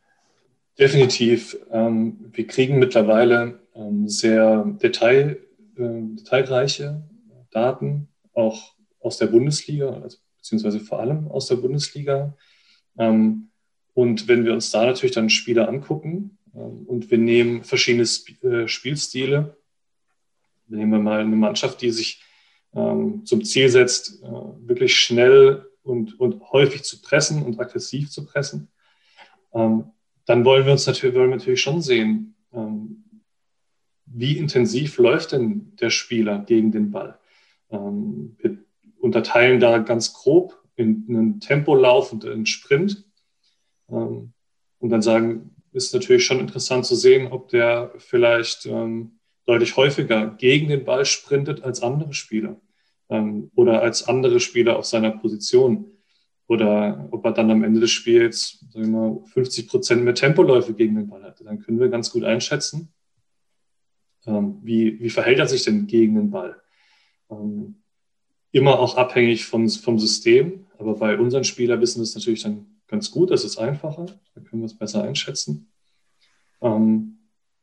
Definitiv. 0.77 1.57
Ähm, 1.71 2.31
wir 2.31 2.47
kriegen 2.47 2.79
mittlerweile 2.79 3.59
ähm, 3.75 4.07
sehr 4.07 4.65
Detail, 4.81 5.37
äh, 5.77 6.01
detailreiche 6.17 7.03
Daten, 7.51 8.07
auch 8.33 8.73
aus 8.99 9.17
der 9.17 9.27
Bundesliga, 9.27 9.89
also, 10.01 10.17
beziehungsweise 10.37 10.79
vor 10.79 10.99
allem 10.99 11.27
aus 11.27 11.47
der 11.47 11.57
Bundesliga. 11.57 12.35
Ähm, 12.97 13.49
und 13.93 14.27
wenn 14.27 14.45
wir 14.45 14.53
uns 14.53 14.71
da 14.71 14.85
natürlich 14.85 15.13
dann 15.13 15.29
Spieler 15.29 15.69
angucken 15.69 16.37
ähm, 16.55 16.85
und 16.87 17.11
wir 17.11 17.19
nehmen 17.19 17.63
verschiedene 17.63 18.03
Sp 18.09 18.41
äh, 18.41 18.67
Spielstile, 18.67 19.55
nehmen 20.67 20.91
wir 20.91 20.99
mal 20.99 21.21
eine 21.21 21.35
Mannschaft, 21.35 21.81
die 21.81 21.91
sich 21.91 22.22
ähm, 22.75 23.25
zum 23.25 23.43
Ziel 23.43 23.69
setzt, 23.69 24.23
äh, 24.23 24.27
wirklich 24.67 24.95
schnell 24.95 25.65
und, 25.83 26.19
und 26.19 26.51
häufig 26.51 26.83
zu 26.83 27.01
pressen 27.01 27.43
und 27.43 27.59
aggressiv 27.59 28.09
zu 28.09 28.25
pressen, 28.25 28.69
ähm, 29.53 29.85
dann 30.25 30.45
wollen 30.45 30.65
wir 30.65 30.71
uns 30.71 30.87
natürlich, 30.87 31.15
wollen 31.15 31.29
wir 31.29 31.37
natürlich 31.37 31.61
schon 31.61 31.81
sehen, 31.81 32.35
ähm, 32.53 33.03
wie 34.05 34.37
intensiv 34.37 34.97
läuft 34.97 35.31
denn 35.31 35.75
der 35.79 35.89
Spieler 35.89 36.39
gegen 36.39 36.71
den 36.71 36.91
Ball. 36.91 37.19
Ähm, 37.69 38.35
wir 38.39 38.57
unterteilen 38.99 39.59
da 39.59 39.79
ganz 39.79 40.13
grob 40.13 40.61
in 40.75 41.05
einen 41.09 41.39
Tempolauf 41.39 42.13
und 42.13 42.25
einen 42.25 42.45
Sprint. 42.45 43.05
Ähm, 43.89 44.33
und 44.79 44.89
dann 44.89 45.01
sagen, 45.01 45.55
ist 45.71 45.93
natürlich 45.93 46.25
schon 46.25 46.39
interessant 46.39 46.85
zu 46.85 46.95
sehen, 46.95 47.31
ob 47.31 47.49
der 47.49 47.93
vielleicht 47.97 48.65
ähm, 48.65 49.19
deutlich 49.45 49.75
häufiger 49.75 50.27
gegen 50.27 50.69
den 50.69 50.85
Ball 50.85 51.05
sprintet 51.05 51.63
als 51.63 51.81
andere 51.81 52.13
Spieler 52.13 52.59
ähm, 53.13 53.51
oder 53.55 53.81
als 53.81 54.07
andere 54.07 54.39
Spieler 54.39 54.77
auf 54.77 54.85
seiner 54.85 55.11
Position. 55.11 55.85
Oder 56.47 57.07
ob 57.11 57.23
er 57.25 57.31
dann 57.31 57.51
am 57.51 57.63
Ende 57.63 57.79
des 57.79 57.91
Spiels 57.91 58.65
sagen 58.71 58.91
wir 58.91 58.99
mal, 58.99 59.25
50 59.27 59.67
Prozent 59.67 60.03
mehr 60.03 60.15
Tempoläufe 60.15 60.73
gegen 60.73 60.95
den 60.95 61.07
Ball 61.07 61.23
hatte. 61.23 61.43
Dann 61.43 61.59
können 61.59 61.79
wir 61.79 61.87
ganz 61.89 62.11
gut 62.11 62.23
einschätzen, 62.23 62.91
ähm, 64.25 64.59
wie, 64.61 64.99
wie 64.99 65.09
verhält 65.09 65.39
er 65.39 65.47
sich 65.47 65.63
denn 65.63 65.87
gegen 65.87 66.15
den 66.15 66.31
Ball. 66.31 66.61
Ähm, 67.29 67.75
immer 68.51 68.79
auch 68.79 68.97
abhängig 68.97 69.45
von, 69.45 69.69
vom 69.69 69.99
System. 69.99 70.65
Aber 70.77 70.95
bei 70.95 71.17
unseren 71.17 71.43
Spielern 71.43 71.79
wissen 71.79 71.99
wir 71.99 72.03
es 72.03 72.15
natürlich 72.15 72.43
dann 72.43 72.65
ganz 72.87 73.09
gut, 73.09 73.31
das 73.31 73.43
ist 73.43 73.57
einfacher, 73.57 74.05
da 74.35 74.41
können 74.41 74.61
wir 74.61 74.67
es 74.67 74.77
besser 74.77 75.03
einschätzen. 75.03 75.71
Ähm, 76.61 77.12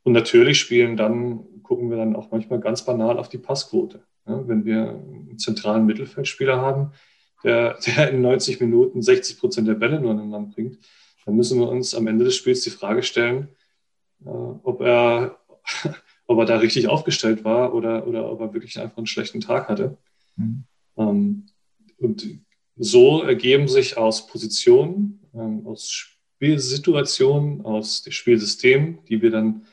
und 0.03 0.13
natürlich 0.13 0.59
spielen 0.59 0.97
dann, 0.97 1.63
gucken 1.63 1.91
wir 1.91 1.97
dann 1.97 2.17
auch 2.17 2.31
manchmal 2.31 2.61
ganz 2.61 2.85
banal 2.85 3.19
auf 3.19 3.29
die 3.29 3.39
Passquote. 3.39 4.03
Ja, 4.27 4.47
wenn 4.49 4.65
wir 4.65 4.91
einen 4.91 5.39
zentralen 5.39 5.87
Mittelfeldspieler 5.87 6.61
haben, 6.61 6.93
der, 7.45 7.79
der 7.87 8.11
in 8.11 8.21
90 8.23 8.61
Minuten 8.61 9.03
60 9.03 9.39
Prozent 9.39 9.69
der 9.69 9.75
Bälle 9.75 10.01
nur 10.01 10.13
in 10.13 10.19
den 10.19 10.31
Land 10.31 10.55
bringt, 10.55 10.79
dann 11.25 11.37
müssen 11.37 11.59
wir 11.59 11.69
uns 11.69 11.95
am 11.95 12.07
Ende 12.07 12.25
des 12.25 12.37
Spiels 12.37 12.63
die 12.63 12.71
Frage 12.71 13.03
stellen, 13.03 13.49
äh, 14.25 14.29
ob, 14.29 14.81
er, 14.81 15.39
ob 16.27 16.39
er 16.39 16.45
da 16.45 16.59
richtig 16.59 16.89
aufgestellt 16.89 17.45
war 17.45 17.75
oder, 17.75 18.07
oder 18.07 18.31
ob 18.31 18.41
er 18.41 18.55
wirklich 18.55 18.79
einfach 18.79 18.99
einen 18.99 19.07
schlechten 19.07 19.41
Tag 19.41 19.69
hatte. 19.69 19.97
Mhm. 20.37 20.65
Ähm, 20.97 21.47
und 21.99 22.41
so 22.77 23.23
ergeben 23.23 23.69
sich 23.69 23.97
aus 23.99 24.27
Positionen, 24.27 25.21
ähm, 25.35 25.67
aus 25.67 25.91
Spielsituationen, 25.91 27.61
aus 27.65 28.03
dem 28.03 28.13
Spielsystem, 28.13 28.99
die 29.09 29.21
wir 29.21 29.31
dann 29.31 29.67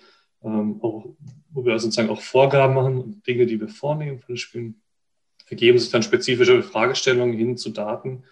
ähm, 0.48 0.80
auch 0.82 1.06
wo 1.50 1.66
wir 1.66 1.78
sozusagen 1.80 2.10
auch 2.10 2.22
Vorgaben 2.22 2.74
machen 2.74 2.98
und 2.98 3.28
Dinge, 3.28 3.46
die 3.46 3.60
wir 3.60 3.68
vornehmen 3.68 4.20
von 4.20 4.36
den 4.36 4.38
Spielen, 4.38 4.82
ergeben 5.50 5.80
sich 5.80 5.92
dann 5.92 6.04
spezifische 6.04 6.62
Fragestellungen 6.64 7.38
hin 7.38 7.58
zu 7.58 7.72
Daten, 7.72 8.24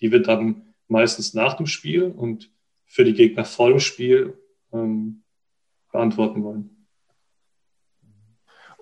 die 0.00 0.12
wir 0.12 0.22
dann 0.22 0.74
meistens 0.88 1.34
nach 1.34 1.54
dem 1.54 1.66
Spiel 1.66 2.04
und 2.04 2.50
für 2.84 3.04
die 3.04 3.14
Gegner 3.14 3.44
vor 3.44 3.70
dem 3.70 3.80
Spiel 3.80 4.38
ähm, 4.72 5.22
beantworten 5.90 6.44
wollen. 6.44 6.86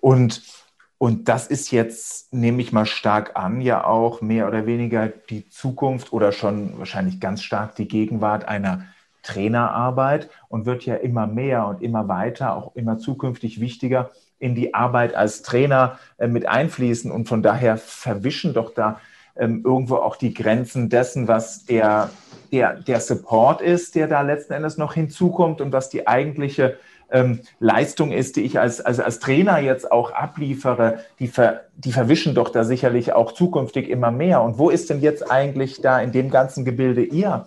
Und, 0.00 0.42
und 0.98 1.28
das 1.28 1.46
ist 1.46 1.70
jetzt, 1.70 2.32
nehme 2.32 2.60
ich 2.60 2.72
mal 2.72 2.86
stark 2.86 3.36
an, 3.36 3.60
ja 3.60 3.84
auch 3.84 4.20
mehr 4.20 4.48
oder 4.48 4.66
weniger 4.66 5.08
die 5.08 5.48
Zukunft 5.48 6.12
oder 6.12 6.32
schon 6.32 6.78
wahrscheinlich 6.78 7.20
ganz 7.20 7.42
stark 7.42 7.76
die 7.76 7.86
Gegenwart 7.86 8.48
einer 8.48 8.86
Trainerarbeit 9.22 10.28
und 10.48 10.66
wird 10.66 10.84
ja 10.84 10.96
immer 10.96 11.26
mehr 11.26 11.66
und 11.66 11.82
immer 11.82 12.08
weiter, 12.08 12.56
auch 12.56 12.74
immer 12.76 12.98
zukünftig 12.98 13.60
wichtiger 13.60 14.10
in 14.38 14.54
die 14.54 14.74
Arbeit 14.74 15.14
als 15.14 15.42
Trainer 15.42 15.98
äh, 16.18 16.26
mit 16.26 16.46
einfließen. 16.46 17.10
Und 17.10 17.28
von 17.28 17.42
daher 17.42 17.76
verwischen 17.76 18.54
doch 18.54 18.74
da 18.74 19.00
ähm, 19.36 19.62
irgendwo 19.64 19.96
auch 19.96 20.16
die 20.16 20.34
Grenzen 20.34 20.88
dessen, 20.88 21.28
was 21.28 21.64
der, 21.64 22.10
der, 22.50 22.74
der 22.74 23.00
Support 23.00 23.60
ist, 23.62 23.94
der 23.94 24.08
da 24.08 24.22
letzten 24.22 24.52
Endes 24.52 24.76
noch 24.76 24.94
hinzukommt 24.94 25.60
und 25.60 25.72
was 25.72 25.88
die 25.88 26.06
eigentliche 26.06 26.76
ähm, 27.12 27.40
Leistung 27.60 28.10
ist, 28.10 28.36
die 28.36 28.42
ich 28.42 28.58
als, 28.58 28.80
als, 28.80 28.98
als 28.98 29.20
Trainer 29.20 29.58
jetzt 29.58 29.92
auch 29.92 30.12
abliefere, 30.12 31.00
die, 31.18 31.28
ver, 31.28 31.60
die 31.76 31.92
verwischen 31.92 32.34
doch 32.34 32.48
da 32.48 32.64
sicherlich 32.64 33.12
auch 33.12 33.32
zukünftig 33.32 33.88
immer 33.88 34.10
mehr. 34.10 34.42
Und 34.42 34.58
wo 34.58 34.70
ist 34.70 34.90
denn 34.90 35.00
jetzt 35.00 35.30
eigentlich 35.30 35.80
da 35.80 36.00
in 36.00 36.10
dem 36.10 36.30
ganzen 36.30 36.64
Gebilde 36.64 37.02
Ihr, 37.04 37.46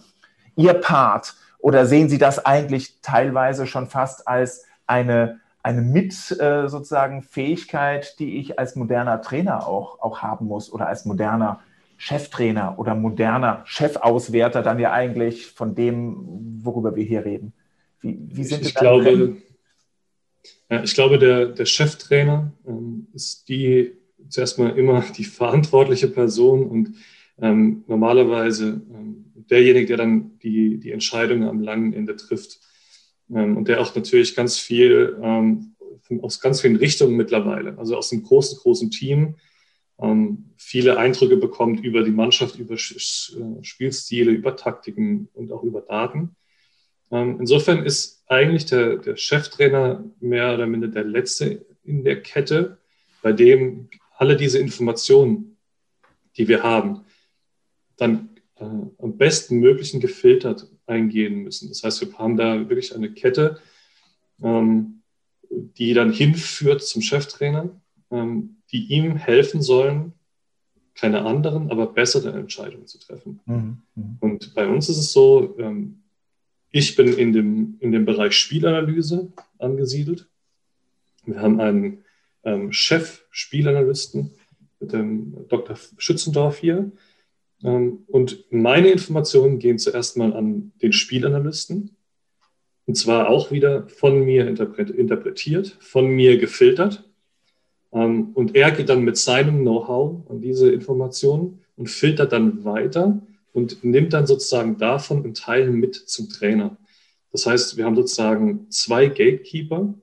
Ihr 0.56 0.76
Part? 0.76 1.36
Oder 1.66 1.88
sehen 1.88 2.10
Sie 2.10 2.20
das 2.20 2.46
eigentlich 2.46 3.02
teilweise 3.02 3.66
schon 3.66 3.88
fast 3.88 4.28
als 4.28 4.66
eine, 4.86 5.40
eine 5.64 5.82
mit 5.82 6.14
äh, 6.40 6.68
sozusagen 6.68 7.24
Fähigkeit, 7.24 8.20
die 8.20 8.38
ich 8.38 8.60
als 8.60 8.76
moderner 8.76 9.20
Trainer 9.24 9.66
auch, 9.66 10.00
auch 10.00 10.20
haben 10.20 10.46
muss 10.46 10.72
oder 10.72 10.86
als 10.86 11.06
moderner 11.06 11.62
Cheftrainer 11.98 12.78
oder 12.78 12.94
moderner 12.94 13.64
Chefauswerter 13.66 14.62
dann 14.62 14.78
ja 14.78 14.92
eigentlich 14.92 15.48
von 15.48 15.74
dem, 15.74 16.62
worüber 16.64 16.96
wir 16.96 17.04
hier 17.04 17.26
reden? 17.26 17.52
Wie, 18.00 18.16
wie 18.22 18.44
sind 18.44 18.62
ich, 18.62 18.68
ich 18.68 18.76
glaube, 18.76 19.38
ja, 20.70 20.84
ich 20.84 20.94
glaube, 20.94 21.18
der, 21.18 21.48
der 21.48 21.66
Cheftrainer 21.66 22.52
ähm, 22.68 23.08
ist 23.12 23.50
die 23.50 23.98
zuerst 24.30 24.60
mal 24.60 24.78
immer 24.78 25.04
die 25.18 25.26
verantwortliche 25.26 26.10
Person 26.10 26.68
und 26.68 26.94
ähm, 27.42 27.84
normalerweise 27.88 28.82
ähm, 28.90 29.34
derjenige, 29.50 29.88
der 29.88 29.98
dann 29.98 30.40
die, 30.40 30.78
die 30.78 30.92
Entscheidungen 30.92 31.48
am 31.48 31.62
langen 31.62 31.94
Ende 31.94 32.16
trifft. 32.16 32.60
Ähm, 33.34 33.58
und 33.58 33.68
der 33.68 33.82
auch 33.82 33.94
natürlich 33.96 34.36
ganz 34.36 34.58
viel 34.58 35.18
ähm, 35.22 35.76
aus 36.22 36.40
ganz 36.40 36.62
vielen 36.62 36.76
Richtungen 36.76 37.16
mittlerweile, 37.16 37.78
also 37.78 37.98
aus 37.98 38.12
einem 38.12 38.24
großen, 38.24 38.60
großen 38.60 38.92
Team, 38.92 39.36
ähm, 40.00 40.52
viele 40.58 40.98
Eindrücke 40.98 41.38
bekommt 41.38 41.84
über 41.84 42.04
die 42.04 42.12
Mannschaft, 42.12 42.60
über 42.60 42.76
äh, 42.76 43.64
Spielstile, 43.64 44.32
über 44.32 44.56
Taktiken 44.56 45.30
und 45.34 45.52
auch 45.52 45.64
über 45.64 45.82
Daten. 45.82 46.36
Ähm, 47.12 47.38
insofern 47.40 47.84
ist 47.86 48.24
eigentlich 48.28 48.66
der, 48.66 48.98
der 48.98 49.16
Cheftrainer 49.16 50.04
mehr 50.20 50.54
oder 50.54 50.68
minder 50.68 50.88
der 50.88 51.04
Letzte 51.04 51.66
in 51.84 52.04
der 52.04 52.22
Kette, 52.22 52.80
bei 53.22 53.32
dem 53.32 53.90
alle 54.18 54.36
diese 54.36 54.60
Informationen, 54.60 55.58
die 56.38 56.48
wir 56.48 56.64
haben, 56.64 57.06
dann 57.98 58.30
äh, 58.56 58.64
am 58.64 59.18
besten 59.18 59.58
möglichen 59.60 60.00
gefiltert 60.00 60.68
eingehen 60.86 61.44
müssen. 61.44 61.70
Das 61.70 61.84
heißt, 61.84 62.02
wir 62.02 62.18
haben 62.18 62.38
da 62.38 62.70
wirklich 62.70 62.96
eine 62.96 63.12
Kette, 63.12 63.60
ähm, 64.42 65.02
die 65.50 65.94
dann 65.94 66.12
hinführt 66.12 66.84
zum 66.84 67.02
Cheftrainer, 67.02 67.70
ähm, 68.12 68.58
die 68.72 68.86
ihm 68.94 69.16
helfen 69.16 69.62
sollen, 69.62 70.14
keine 70.96 71.26
anderen, 71.26 71.70
aber 71.72 71.88
bessere 71.88 72.32
Entscheidungen 72.32 72.88
zu 72.88 73.00
treffen. 73.00 73.42
Mhm. 73.46 73.82
mhm. 73.96 74.18
Und 74.20 74.56
bei 74.56 74.68
uns 74.68 74.90
ist 74.90 74.98
es 74.98 75.12
so, 75.12 75.56
ähm, 75.60 76.04
ich 76.72 76.96
bin 76.96 77.14
in 77.14 77.34
dem, 77.34 77.78
in 77.80 77.92
dem 77.92 78.06
Bereich 78.06 78.34
Spielanalyse 78.34 79.32
angesiedelt. 79.60 80.28
Wir 81.26 81.42
haben 81.42 81.60
einen 81.60 82.04
ähm, 82.44 82.72
Chef-Spielanalysten 82.72 84.32
mit 84.80 84.94
dem 84.94 85.48
Dr. 85.48 85.78
Schützendorf 85.98 86.58
hier. 86.58 86.92
Ähm, 87.66 88.04
und 88.08 88.46
meine 88.52 88.90
Informationen 88.90 89.60
gehen 89.60 89.80
zuerst 89.80 90.16
mal 90.18 90.34
an 90.34 90.72
den 90.82 90.94
Spielanalysten. 90.94 91.98
Und 92.86 92.96
zwar 92.96 93.30
auch 93.30 93.52
wieder 93.52 93.88
von 93.90 94.24
mir 94.24 94.48
interpretiert, 94.48 95.76
von 95.80 96.08
mir 96.08 96.38
gefiltert. 96.38 97.10
Ähm, 97.92 98.30
und 98.36 98.56
er 98.56 98.72
geht 98.72 98.90
dann 98.90 99.04
mit 99.04 99.18
seinem 99.18 99.62
Know-how 99.62 100.30
an 100.30 100.40
diese 100.40 100.72
Informationen 100.72 101.62
und 101.76 101.90
filtert 101.90 102.32
dann 102.32 102.64
weiter 102.64 103.22
und 103.54 103.84
nimmt 103.84 104.14
dann 104.14 104.28
sozusagen 104.28 104.78
davon 104.78 105.24
einen 105.24 105.34
Teil 105.34 105.72
mit 105.72 105.96
zum 105.96 106.30
Trainer. 106.30 106.78
Das 107.32 107.48
heißt, 107.48 107.78
wir 107.78 107.86
haben 107.86 107.96
sozusagen 107.96 108.70
zwei 108.70 109.08
Gatekeeper. 109.08 109.96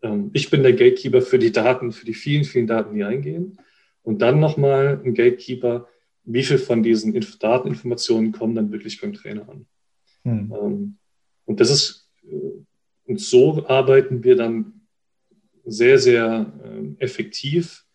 Ähm, 0.00 0.30
ich 0.32 0.48
bin 0.48 0.62
der 0.62 0.72
Gatekeeper 0.72 1.20
für 1.20 1.38
die 1.38 1.52
Daten, 1.52 1.92
für 1.92 2.06
die 2.06 2.14
vielen, 2.14 2.44
vielen 2.44 2.66
Daten, 2.66 2.94
die 2.94 3.04
eingehen. 3.04 3.58
Und 4.02 4.22
dann 4.22 4.40
nochmal 4.40 5.02
ein 5.04 5.14
Gatekeeper, 5.14 5.88
wie 6.24 6.42
viel 6.42 6.58
von 6.58 6.82
diesen 6.82 7.12
Dateninformationen 7.38 8.32
kommen 8.32 8.54
dann 8.54 8.72
wirklich 8.72 9.00
beim 9.00 9.12
Trainer 9.12 9.48
an. 9.48 9.66
Hm. 10.22 10.96
Und 11.44 11.60
das 11.60 11.70
ist, 11.70 12.10
äh, 12.24 12.64
und 13.06 13.20
so 13.20 13.66
arbeiten 13.66 14.24
wir 14.24 14.36
dann 14.36 14.80
sehr, 15.64 15.98
sehr 15.98 16.52
ähm, 16.64 16.96
effektiv, 16.98 17.86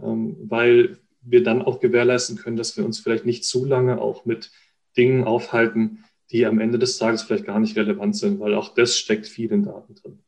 weil 0.00 0.98
wir 1.22 1.42
dann 1.42 1.62
auch 1.62 1.80
gewährleisten 1.80 2.36
können, 2.36 2.56
dass 2.56 2.76
wir 2.76 2.84
uns 2.84 3.00
vielleicht 3.00 3.26
nicht 3.26 3.44
zu 3.44 3.64
lange 3.64 4.00
auch 4.00 4.24
mit 4.24 4.52
Dingen 4.96 5.24
aufhalten, 5.24 6.04
die 6.30 6.46
am 6.46 6.60
Ende 6.60 6.78
des 6.78 6.98
Tages 6.98 7.22
vielleicht 7.22 7.46
gar 7.46 7.58
nicht 7.58 7.76
relevant 7.76 8.16
sind, 8.16 8.38
weil 8.38 8.54
auch 8.54 8.74
das 8.74 8.96
steckt 8.96 9.26
viel 9.26 9.50
in 9.50 9.64
Daten 9.64 9.94
drin. 9.94 10.18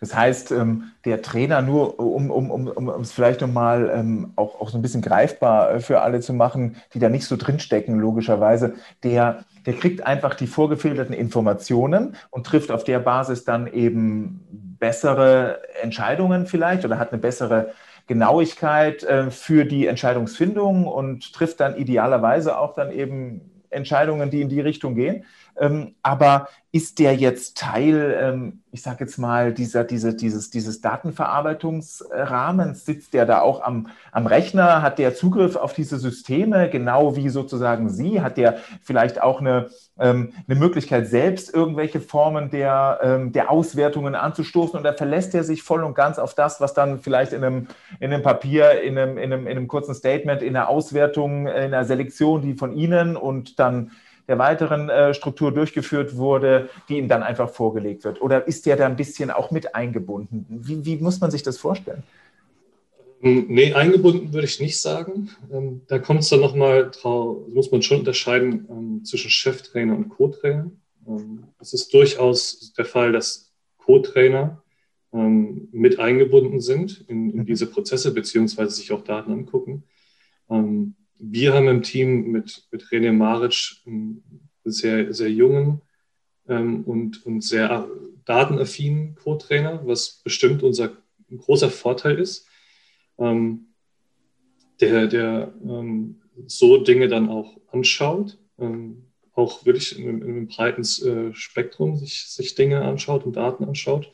Das 0.00 0.14
heißt, 0.14 0.52
ähm, 0.52 0.92
der 1.04 1.22
Trainer, 1.22 1.60
nur 1.60 1.98
um, 1.98 2.30
um, 2.30 2.50
um, 2.50 2.68
um 2.68 3.00
es 3.00 3.12
vielleicht 3.12 3.40
nochmal 3.40 3.90
ähm, 3.92 4.32
auch, 4.36 4.60
auch 4.60 4.68
so 4.68 4.78
ein 4.78 4.82
bisschen 4.82 5.02
greifbar 5.02 5.74
äh, 5.74 5.80
für 5.80 6.00
alle 6.00 6.20
zu 6.20 6.32
machen, 6.32 6.76
die 6.94 6.98
da 6.98 7.08
nicht 7.08 7.26
so 7.26 7.36
drinstecken, 7.36 7.98
logischerweise, 7.98 8.74
der, 9.02 9.44
der 9.66 9.74
kriegt 9.74 10.06
einfach 10.06 10.34
die 10.34 10.46
vorgefilterten 10.46 11.14
Informationen 11.14 12.16
und 12.30 12.46
trifft 12.46 12.70
auf 12.70 12.84
der 12.84 13.00
Basis 13.00 13.44
dann 13.44 13.66
eben 13.66 14.76
bessere 14.78 15.60
Entscheidungen 15.82 16.46
vielleicht 16.46 16.84
oder 16.84 16.98
hat 16.98 17.12
eine 17.12 17.20
bessere 17.20 17.72
Genauigkeit 18.06 19.02
äh, 19.02 19.30
für 19.30 19.64
die 19.64 19.86
Entscheidungsfindung 19.86 20.86
und 20.86 21.32
trifft 21.32 21.60
dann 21.60 21.76
idealerweise 21.76 22.58
auch 22.58 22.74
dann 22.74 22.92
eben 22.92 23.40
Entscheidungen, 23.70 24.30
die 24.30 24.40
in 24.40 24.48
die 24.48 24.60
Richtung 24.60 24.94
gehen. 24.94 25.24
Ähm, 25.60 25.94
aber 26.02 26.48
ist 26.70 26.98
der 26.98 27.14
jetzt 27.14 27.56
Teil, 27.56 28.14
ähm, 28.20 28.60
ich 28.70 28.82
sage 28.82 29.04
jetzt 29.04 29.16
mal, 29.16 29.54
dieser, 29.54 29.84
diese, 29.84 30.14
dieses, 30.14 30.50
dieses 30.50 30.82
Datenverarbeitungsrahmens? 30.82 32.84
Sitzt 32.84 33.14
der 33.14 33.24
da 33.24 33.40
auch 33.40 33.62
am, 33.62 33.86
am 34.12 34.26
Rechner? 34.26 34.82
Hat 34.82 34.98
der 34.98 35.14
Zugriff 35.14 35.56
auf 35.56 35.72
diese 35.72 35.98
Systeme, 35.98 36.68
genau 36.68 37.16
wie 37.16 37.30
sozusagen 37.30 37.88
Sie? 37.88 38.20
Hat 38.20 38.36
der 38.36 38.58
vielleicht 38.82 39.22
auch 39.22 39.40
eine, 39.40 39.70
ähm, 39.98 40.34
eine 40.46 40.58
Möglichkeit, 40.58 41.08
selbst 41.08 41.54
irgendwelche 41.54 42.00
Formen 42.00 42.50
der, 42.50 43.00
ähm, 43.02 43.32
der 43.32 43.50
Auswertungen 43.50 44.14
anzustoßen? 44.14 44.78
Oder 44.78 44.92
verlässt 44.92 45.34
er 45.34 45.44
sich 45.44 45.62
voll 45.62 45.82
und 45.82 45.94
ganz 45.94 46.18
auf 46.18 46.34
das, 46.34 46.60
was 46.60 46.74
dann 46.74 47.00
vielleicht 47.00 47.32
in 47.32 47.42
einem, 47.42 47.68
in 47.98 48.12
einem 48.12 48.22
Papier, 48.22 48.82
in 48.82 48.98
einem, 48.98 49.16
in, 49.16 49.32
einem, 49.32 49.46
in 49.46 49.56
einem 49.56 49.68
kurzen 49.68 49.94
Statement, 49.94 50.42
in 50.42 50.54
einer 50.54 50.68
Auswertung, 50.68 51.46
in 51.46 51.54
einer 51.54 51.86
Selektion, 51.86 52.42
die 52.42 52.52
von 52.54 52.76
Ihnen 52.76 53.16
und 53.16 53.58
dann 53.58 53.92
der 54.28 54.38
weiteren 54.38 54.90
äh, 54.90 55.14
Struktur 55.14 55.52
durchgeführt 55.52 56.16
wurde, 56.16 56.68
die 56.88 56.98
ihm 56.98 57.08
dann 57.08 57.22
einfach 57.22 57.48
vorgelegt 57.48 58.04
wird? 58.04 58.20
Oder 58.20 58.46
ist 58.46 58.66
der 58.66 58.76
da 58.76 58.86
ein 58.86 58.96
bisschen 58.96 59.30
auch 59.30 59.50
mit 59.50 59.74
eingebunden? 59.74 60.46
Wie, 60.48 60.84
wie 60.84 60.96
muss 60.96 61.20
man 61.20 61.30
sich 61.30 61.42
das 61.42 61.56
vorstellen? 61.56 62.02
Ähm, 63.22 63.46
nee, 63.48 63.72
eingebunden 63.72 64.32
würde 64.34 64.46
ich 64.46 64.60
nicht 64.60 64.80
sagen. 64.80 65.30
Ähm, 65.50 65.80
da 65.88 65.98
kommt 65.98 66.20
es 66.20 66.28
dann 66.28 66.40
nochmal 66.40 66.90
drauf, 66.90 67.48
muss 67.48 67.72
man 67.72 67.82
schon 67.82 68.00
unterscheiden 68.00 68.68
ähm, 68.70 69.04
zwischen 69.04 69.30
Cheftrainer 69.30 69.96
und 69.96 70.10
Co-Trainer. 70.10 70.70
es 71.58 71.72
ist 71.72 71.92
durchaus 71.94 72.74
der 72.76 72.84
Fall, 72.84 73.12
dass 73.12 73.50
Co-Trainer 73.78 74.62
mit 75.10 75.98
eingebunden 75.98 76.60
sind 76.60 77.06
in, 77.08 77.30
in, 77.30 77.38
mhm. 77.38 77.46
diese 77.46 77.66
Prozesse, 77.66 78.12
beziehungsweise 78.12 78.72
sich 78.72 78.92
auch 78.92 79.00
Daten 79.02 79.32
angucken 79.32 79.84
wir 81.18 81.54
haben 81.54 81.68
im 81.68 81.82
Team 81.82 82.30
mit, 82.30 82.66
mit 82.70 82.84
René 82.84 83.12
Maric 83.12 83.82
einen 83.86 84.22
sehr, 84.64 85.12
sehr 85.12 85.30
jungen 85.30 85.80
ähm, 86.48 86.84
und, 86.84 87.24
und 87.26 87.42
sehr 87.42 87.88
datenaffinen 88.24 89.14
Co-Trainer, 89.14 89.86
was 89.86 90.20
bestimmt 90.22 90.62
unser 90.62 90.96
großer 91.36 91.70
Vorteil 91.70 92.18
ist, 92.18 92.46
ähm, 93.18 93.68
der, 94.80 95.06
der 95.06 95.54
ähm, 95.62 96.20
so 96.46 96.78
Dinge 96.78 97.08
dann 97.08 97.28
auch 97.28 97.58
anschaut, 97.72 98.38
ähm, 98.58 99.04
auch 99.32 99.64
wirklich 99.64 99.98
in, 99.98 100.22
in 100.22 100.22
einem 100.22 100.48
breiten 100.48 100.82
äh, 100.82 101.34
Spektrum 101.34 101.96
sich, 101.96 102.26
sich 102.28 102.54
Dinge 102.54 102.82
anschaut 102.82 103.24
und 103.24 103.36
Daten 103.36 103.64
anschaut. 103.64 104.10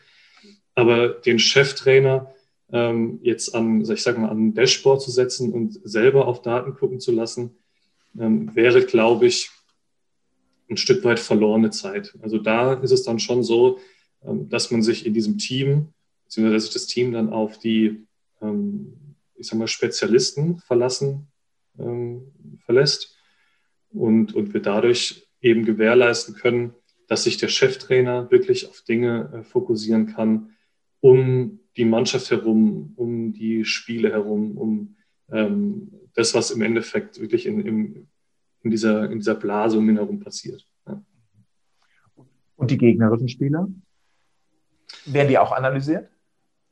Aber 0.74 1.08
den 1.08 1.38
Cheftrainer, 1.38 2.34
ähm, 2.74 3.20
jetzt 3.22 3.54
an, 3.54 3.88
ich 3.88 4.02
sag 4.02 4.18
mal, 4.18 4.28
an 4.28 4.48
ein 4.48 4.54
Dashboard 4.54 5.00
zu 5.00 5.12
setzen 5.12 5.52
und 5.52 5.78
selber 5.84 6.26
auf 6.26 6.42
Daten 6.42 6.74
gucken 6.74 6.98
zu 6.98 7.12
lassen, 7.12 7.56
ähm, 8.18 8.54
wäre, 8.56 8.84
glaube 8.84 9.26
ich, 9.26 9.48
ein 10.68 10.76
Stück 10.76 11.04
weit 11.04 11.20
verlorene 11.20 11.70
Zeit. 11.70 12.18
Also 12.20 12.38
da 12.38 12.74
ist 12.74 12.90
es 12.90 13.04
dann 13.04 13.20
schon 13.20 13.44
so, 13.44 13.78
ähm, 14.24 14.48
dass 14.48 14.72
man 14.72 14.82
sich 14.82 15.06
in 15.06 15.14
diesem 15.14 15.38
Team, 15.38 15.92
beziehungsweise 16.24 16.54
dass 16.54 16.64
sich 16.64 16.72
das 16.72 16.86
Team 16.86 17.12
dann 17.12 17.30
auf 17.30 17.60
die, 17.60 18.08
ähm, 18.42 18.92
ich 19.36 19.46
sag 19.46 19.56
mal, 19.56 19.68
Spezialisten 19.68 20.58
verlassen, 20.58 21.28
ähm, 21.78 22.32
verlässt 22.64 23.16
und, 23.92 24.34
und 24.34 24.52
wir 24.52 24.62
dadurch 24.62 25.28
eben 25.40 25.64
gewährleisten 25.64 26.34
können, 26.34 26.74
dass 27.06 27.22
sich 27.22 27.36
der 27.36 27.48
Cheftrainer 27.48 28.32
wirklich 28.32 28.68
auf 28.68 28.80
Dinge 28.80 29.30
äh, 29.32 29.42
fokussieren 29.44 30.06
kann, 30.06 30.56
um 30.98 31.60
die 31.76 31.84
Mannschaft 31.84 32.30
herum, 32.30 32.92
um 32.96 33.32
die 33.32 33.64
Spiele 33.64 34.10
herum, 34.10 34.56
um 34.56 34.96
ähm, 35.30 35.90
das, 36.14 36.34
was 36.34 36.50
im 36.50 36.62
Endeffekt 36.62 37.20
wirklich 37.20 37.46
in, 37.46 37.60
in, 37.60 38.08
in, 38.62 38.70
dieser, 38.70 39.10
in 39.10 39.18
dieser 39.18 39.34
Blase 39.34 39.78
um 39.78 39.88
ihn 39.88 39.96
herum 39.96 40.20
passiert. 40.20 40.66
Ja. 40.86 41.02
Und 42.56 42.70
die 42.70 42.78
gegnerischen 42.78 43.28
Spieler? 43.28 43.68
Werden 45.06 45.28
die 45.28 45.38
auch 45.38 45.52
analysiert? 45.52 46.08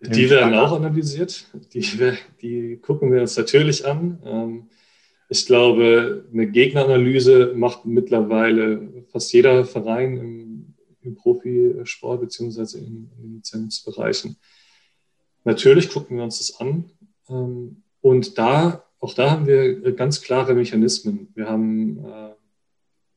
Die 0.00 0.28
werden 0.30 0.54
auch 0.54 0.72
analysiert. 0.72 1.46
Die, 1.72 1.86
die 2.40 2.76
gucken 2.78 3.12
wir 3.12 3.20
uns 3.20 3.36
natürlich 3.36 3.86
an. 3.86 4.18
Ähm, 4.24 4.68
ich 5.28 5.46
glaube, 5.46 6.28
eine 6.32 6.50
Gegneranalyse 6.50 7.54
macht 7.54 7.86
mittlerweile 7.86 9.04
fast 9.10 9.32
jeder 9.32 9.64
Verein 9.64 10.16
im, 10.16 10.74
im 11.02 11.14
Profisport 11.14 12.20
beziehungsweise 12.20 12.78
in, 12.78 13.10
in 13.18 13.36
Lizenzbereichen. 13.36 14.36
Natürlich 15.44 15.90
gucken 15.90 16.16
wir 16.16 16.24
uns 16.24 16.38
das 16.38 16.60
an. 16.60 16.90
Ähm, 17.28 17.82
und 18.00 18.38
da, 18.38 18.84
auch 19.00 19.14
da 19.14 19.30
haben 19.30 19.46
wir 19.46 19.92
ganz 19.92 20.22
klare 20.22 20.54
Mechanismen. 20.54 21.28
Wir 21.34 21.48
haben 21.48 22.04
äh, 22.04 22.30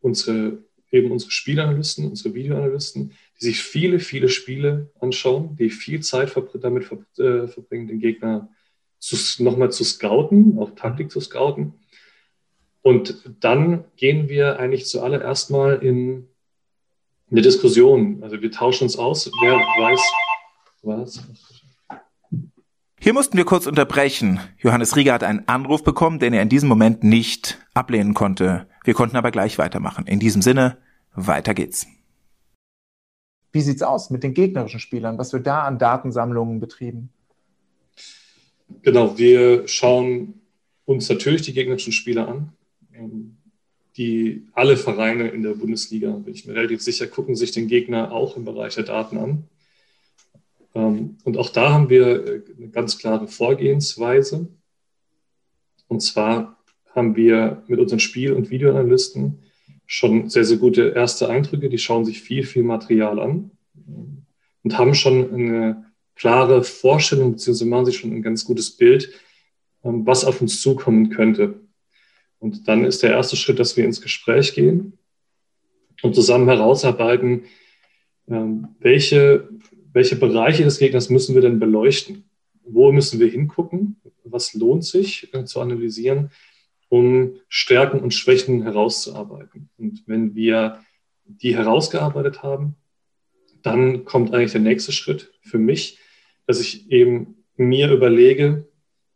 unsere, 0.02 0.60
eben 0.92 1.12
unsere 1.12 1.32
Spielanalysten, 1.32 2.08
unsere 2.08 2.34
Videoanalysten, 2.34 3.12
die 3.40 3.46
sich 3.46 3.62
viele, 3.62 4.00
viele 4.00 4.30
Spiele 4.30 4.92
anschauen, 5.00 5.56
die 5.58 5.70
viel 5.70 6.02
Zeit 6.02 6.36
damit 6.62 6.92
äh, 7.18 7.48
verbringen, 7.48 7.88
den 7.88 8.00
Gegner 8.00 8.50
nochmal 9.40 9.72
zu 9.72 9.84
scouten, 9.84 10.58
auch 10.58 10.72
Taktik 10.72 11.12
zu 11.12 11.20
scouten. 11.20 11.74
Und 12.82 13.24
dann 13.40 13.86
gehen 13.98 14.30
wir 14.30 14.60
eigentlich 14.60 14.86
zuallererst 14.86 15.50
mal 15.50 15.84
in 15.84 16.28
eine 17.32 17.42
Diskussion. 17.42 18.22
Also 18.22 18.42
wir 18.42 18.52
tauschen 18.52 18.84
uns 18.84 18.96
aus, 18.96 19.30
wer 19.42 19.54
weiß 19.54 20.02
was. 20.84 21.24
Hier 23.06 23.14
mussten 23.14 23.38
wir 23.38 23.46
kurz 23.46 23.68
unterbrechen. 23.68 24.40
Johannes 24.58 24.96
Rieger 24.96 25.14
hat 25.14 25.24
einen 25.24 25.48
Anruf 25.48 25.84
bekommen, 25.84 26.18
den 26.18 26.34
er 26.34 26.42
in 26.42 26.50
diesem 26.50 26.68
Moment 26.68 27.04
nicht 27.04 27.64
ablehnen 27.76 28.16
konnte. 28.16 28.66
Wir 28.84 28.96
konnten 28.96 29.16
aber 29.16 29.30
gleich 29.30 29.60
weitermachen. 29.60 30.08
In 30.08 30.20
diesem 30.20 30.42
Sinne, 30.42 30.80
weiter 31.14 31.54
geht's. 31.54 31.86
Wie 33.52 33.62
sieht's 33.62 33.84
aus 33.84 34.10
mit 34.10 34.24
den 34.24 34.34
gegnerischen 34.34 34.80
Spielern? 34.80 35.20
Was 35.20 35.34
wird 35.34 35.46
da 35.46 35.66
an 35.66 35.78
Datensammlungen 35.78 36.60
betrieben? 36.60 37.12
Genau, 38.82 39.16
wir 39.20 39.68
schauen 39.68 40.42
uns 40.86 41.08
natürlich 41.08 41.44
die 41.44 41.54
gegnerischen 41.54 41.94
Spieler 41.94 42.28
an. 42.28 42.54
Ähm, 42.92 43.38
die 43.98 44.48
alle 44.54 44.78
Vereine 44.78 45.28
in 45.28 45.44
der 45.44 45.54
Bundesliga, 45.54 46.10
bin 46.10 46.34
ich 46.34 46.48
mir 46.48 46.56
relativ 46.56 46.82
sicher, 46.82 47.06
gucken 47.06 47.36
sich 47.36 47.52
den 47.52 47.68
Gegner 47.68 48.12
auch 48.12 48.36
im 48.36 48.46
Bereich 48.46 48.74
der 48.74 48.86
Daten 48.86 49.20
an. 49.20 49.44
Ähm, 50.76 51.18
und 51.24 51.38
auch 51.38 51.50
da 51.50 51.74
haben 51.74 51.90
wir 51.90 52.26
äh, 52.26 52.42
eine 52.58 52.70
ganz 52.70 52.98
klare 52.98 53.28
Vorgehensweise. 53.28 54.48
Und 55.88 56.02
zwar 56.02 56.64
haben 56.94 57.16
wir 57.16 57.64
mit 57.68 57.80
unseren 57.80 58.00
Spiel- 58.00 58.34
und 58.34 58.50
Videoanalysten 58.50 59.40
schon 59.86 60.30
sehr, 60.30 60.46
sehr 60.46 60.58
gute 60.58 60.90
erste 60.90 61.30
Eindrücke. 61.30 61.70
Die 61.70 61.78
schauen 61.78 62.06
sich 62.06 62.22
viel, 62.22 62.44
viel 62.44 62.64
Material 62.64 63.20
an 63.20 63.52
und 64.64 64.78
haben 64.78 64.96
schon 64.96 65.34
eine 65.34 65.86
klare 66.16 66.64
Vorstellung, 66.64 67.34
beziehungsweise 67.34 67.70
machen 67.70 67.86
sich 67.86 67.98
schon 67.98 68.14
ein 68.14 68.22
ganz 68.22 68.46
gutes 68.46 68.72
Bild, 68.78 69.12
ähm, 69.84 70.06
was 70.06 70.26
auf 70.26 70.42
uns 70.42 70.62
zukommen 70.62 71.10
könnte. 71.10 71.62
Und 72.40 72.68
dann 72.68 72.86
ist 72.86 73.04
der 73.04 73.12
erste 73.12 73.36
Schritt, 73.36 73.60
dass 73.60 73.78
wir 73.78 73.86
ins 73.86 74.02
Gespräch 74.02 74.54
gehen 74.54 74.98
und 76.02 76.16
zusammen 76.16 76.48
herausarbeiten, 76.48 77.44
ähm, 78.28 78.70
welche, 78.80 79.50
welche 79.96 80.18
Bereiche 80.18 80.66
des 80.66 80.78
Gegners 80.78 81.10
müssen 81.10 81.36
wir 81.36 81.42
denn 81.42 81.58
beleuchten? 81.58 82.26
Wo 82.66 82.92
müssen 82.92 83.18
wir 83.22 83.30
hingucken? 83.30 83.96
Was 84.26 84.54
lohnt 84.54 84.84
sich 84.84 85.34
äh, 85.34 85.46
zu 85.46 85.62
analysieren, 85.62 86.32
um 86.90 87.38
Stärken 87.48 88.02
und 88.02 88.14
Schwächen 88.14 88.64
herauszuarbeiten? 88.64 89.70
Und 89.78 90.04
wenn 90.06 90.36
wir 90.36 90.82
die 91.24 91.56
herausgearbeitet 91.56 92.44
haben, 92.44 92.76
dann 93.62 94.04
kommt 94.04 94.34
eigentlich 94.34 94.52
der 94.52 94.60
nächste 94.60 94.92
Schritt 94.92 95.32
für 95.42 95.60
mich, 95.60 95.98
dass 96.46 96.60
ich 96.60 96.92
eben 96.92 97.46
mir 97.56 97.90
überlege, 97.90 98.68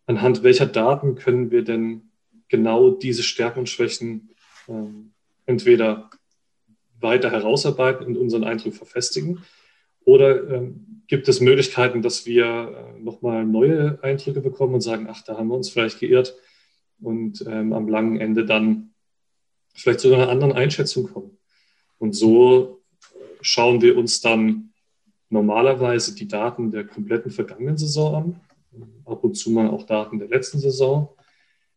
anhand 0.05 0.43
welcher 0.43 0.65
Daten 0.65 1.15
können 1.15 1.51
wir 1.51 1.65
denn 1.65 2.03
genau 2.47 2.89
diese 2.89 3.23
Stärken 3.23 3.59
und 3.59 3.69
Schwächen 3.69 4.29
äh, 4.69 4.71
entweder 5.45 6.09
weiter 7.01 7.31
herausarbeiten 7.31 8.07
und 8.07 8.15
unseren 8.15 8.45
Eindruck 8.45 8.75
verfestigen? 8.75 9.43
Oder 10.09 10.49
ähm, 10.49 11.03
gibt 11.05 11.27
es 11.27 11.39
Möglichkeiten, 11.39 12.01
dass 12.01 12.25
wir 12.25 12.45
äh, 12.95 12.99
nochmal 12.99 13.45
neue 13.45 13.99
Eindrücke 14.01 14.41
bekommen 14.41 14.73
und 14.73 14.81
sagen, 14.81 15.05
ach, 15.07 15.21
da 15.23 15.37
haben 15.37 15.49
wir 15.49 15.55
uns 15.55 15.69
vielleicht 15.69 15.99
geirrt 15.99 16.35
und 16.99 17.45
ähm, 17.47 17.73
am 17.73 17.87
langen 17.87 18.19
Ende 18.19 18.43
dann 18.43 18.95
vielleicht 19.75 19.99
zu 19.99 20.11
einer 20.11 20.29
anderen 20.29 20.53
Einschätzung 20.53 21.03
kommen? 21.13 21.37
Und 21.99 22.13
so 22.15 22.81
schauen 23.41 23.83
wir 23.83 23.95
uns 23.99 24.19
dann 24.19 24.73
normalerweise 25.29 26.15
die 26.15 26.27
Daten 26.27 26.71
der 26.71 26.85
kompletten 26.87 27.29
vergangenen 27.29 27.77
Saison 27.77 28.15
an, 28.15 28.41
ab 29.05 29.23
und 29.23 29.35
zu 29.35 29.51
mal 29.51 29.69
auch 29.69 29.83
Daten 29.83 30.17
der 30.17 30.27
letzten 30.27 30.57
Saison, 30.57 31.09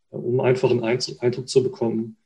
um 0.08 0.40
einfach 0.40 0.70
einen 0.70 0.84
Eindruck 0.84 1.50
zu 1.50 1.62
bekommen, 1.62 2.16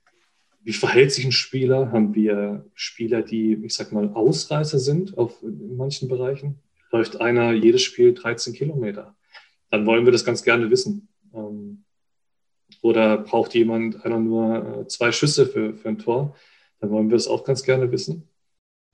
wie 0.66 0.72
verhält 0.72 1.12
sich 1.12 1.24
ein 1.24 1.30
Spieler? 1.30 1.92
Haben 1.92 2.16
wir 2.16 2.66
Spieler, 2.74 3.22
die, 3.22 3.54
ich 3.64 3.72
sag 3.72 3.92
mal, 3.92 4.10
Ausreißer 4.12 4.80
sind 4.80 5.16
auf, 5.16 5.40
in 5.40 5.76
manchen 5.76 6.08
Bereichen? 6.08 6.58
Läuft 6.90 7.20
einer 7.20 7.52
jedes 7.52 7.82
Spiel 7.82 8.12
13 8.12 8.52
Kilometer? 8.52 9.14
Dann 9.70 9.86
wollen 9.86 10.04
wir 10.04 10.10
das 10.10 10.24
ganz 10.24 10.42
gerne 10.42 10.68
wissen. 10.68 11.06
Ähm, 11.32 11.84
oder 12.82 13.18
braucht 13.18 13.54
jemand 13.54 14.04
einer 14.04 14.18
nur 14.18 14.80
äh, 14.80 14.88
zwei 14.88 15.12
Schüsse 15.12 15.46
für, 15.46 15.72
für 15.74 15.88
ein 15.88 15.98
Tor? 15.98 16.34
Dann 16.80 16.90
wollen 16.90 17.08
wir 17.10 17.16
das 17.16 17.28
auch 17.28 17.44
ganz 17.44 17.62
gerne 17.62 17.92
wissen. 17.92 18.28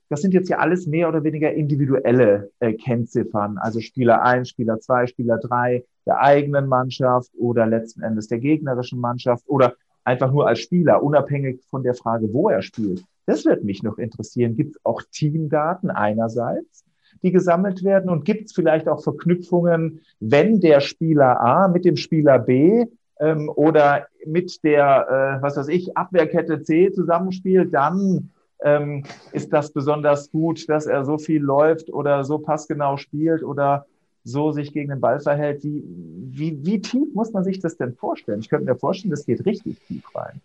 Das 0.09 0.21
sind 0.21 0.35
jetzt 0.35 0.49
ja 0.49 0.59
alles 0.59 0.85
mehr 0.85 1.09
oder 1.09 1.23
weniger 1.23 1.51
individuelle 1.53 2.51
äh, 2.59 2.73
Kennziffern, 2.73 3.57
also 3.57 3.79
Spieler 3.79 4.21
1, 4.21 4.47
Spieler 4.47 4.79
2, 4.79 5.07
Spieler 5.07 5.39
3 5.39 5.83
der 6.05 6.21
eigenen 6.21 6.67
Mannschaft 6.67 7.31
oder 7.35 7.65
letzten 7.65 8.03
Endes 8.03 8.27
der 8.27 8.37
gegnerischen 8.37 8.99
Mannschaft 8.99 9.43
oder 9.47 9.75
einfach 10.03 10.31
nur 10.31 10.47
als 10.47 10.59
Spieler, 10.59 11.03
unabhängig 11.03 11.61
von 11.69 11.83
der 11.83 11.93
Frage, 11.93 12.33
wo 12.33 12.49
er 12.49 12.61
spielt. 12.61 13.03
Das 13.25 13.45
wird 13.45 13.63
mich 13.63 13.83
noch 13.83 13.97
interessieren. 13.97 14.55
Gibt 14.55 14.75
es 14.75 14.85
auch 14.85 15.01
Teamdaten 15.11 15.89
einerseits, 15.89 16.83
die 17.21 17.31
gesammelt 17.31 17.83
werden 17.83 18.09
und 18.09 18.25
gibt 18.25 18.47
es 18.47 18.53
vielleicht 18.53 18.87
auch 18.89 19.01
Verknüpfungen, 19.01 20.01
wenn 20.19 20.59
der 20.59 20.81
Spieler 20.81 21.39
A 21.39 21.67
mit 21.67 21.85
dem 21.85 21.95
Spieler 21.95 22.39
B 22.39 22.85
ähm, 23.19 23.49
oder 23.49 24.07
mit 24.25 24.63
der, 24.63 25.39
äh, 25.39 25.41
was 25.41 25.55
weiß 25.55 25.69
ich, 25.69 25.95
Abwehrkette 25.95 26.61
C 26.63 26.91
zusammenspielt, 26.91 27.73
dann 27.73 28.31
ähm, 28.63 29.03
ist 29.31 29.53
das 29.53 29.71
besonders 29.71 30.31
gut, 30.31 30.67
dass 30.69 30.85
er 30.85 31.05
so 31.05 31.17
viel 31.17 31.41
läuft 31.41 31.91
oder 31.91 32.23
so 32.23 32.39
passgenau 32.39 32.97
spielt 32.97 33.43
oder 33.43 33.85
so 34.23 34.51
sich 34.51 34.71
gegen 34.73 34.89
den 34.89 35.01
Ball 35.01 35.19
verhält. 35.19 35.63
Wie, 35.63 35.83
wie, 35.85 36.65
wie 36.65 36.81
tief 36.81 37.13
muss 37.13 37.33
man 37.33 37.43
sich 37.43 37.59
das 37.59 37.77
denn 37.77 37.93
vorstellen? 37.93 38.39
Ich 38.39 38.49
könnte 38.49 38.65
mir 38.65 38.77
vorstellen, 38.77 39.11
das 39.11 39.25
geht 39.25 39.45
richtig 39.45 39.77
tief 39.87 40.03
rein. 40.15 40.41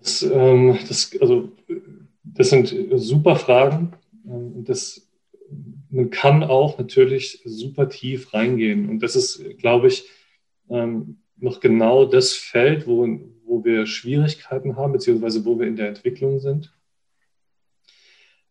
Das, 0.00 0.22
ähm, 0.22 0.78
das, 0.88 1.10
also, 1.20 1.50
das 2.22 2.50
sind 2.50 2.74
super 2.94 3.36
Fragen. 3.36 3.92
Ähm, 4.26 4.64
das, 4.64 5.08
man 5.90 6.10
kann 6.10 6.44
auch 6.44 6.78
natürlich 6.78 7.42
super 7.44 7.88
tief 7.88 8.32
reingehen. 8.34 8.88
Und 8.88 9.02
das 9.02 9.16
ist, 9.16 9.42
glaube 9.58 9.88
ich, 9.88 10.08
ähm, 10.70 11.18
noch 11.36 11.60
genau 11.60 12.04
das 12.04 12.32
Feld, 12.32 12.86
wo, 12.86 13.06
wo 13.44 13.64
wir 13.64 13.86
Schwierigkeiten 13.86 14.76
haben, 14.76 14.92
beziehungsweise 14.92 15.44
wo 15.44 15.58
wir 15.58 15.66
in 15.66 15.76
der 15.76 15.88
Entwicklung 15.88 16.38
sind. 16.38 16.72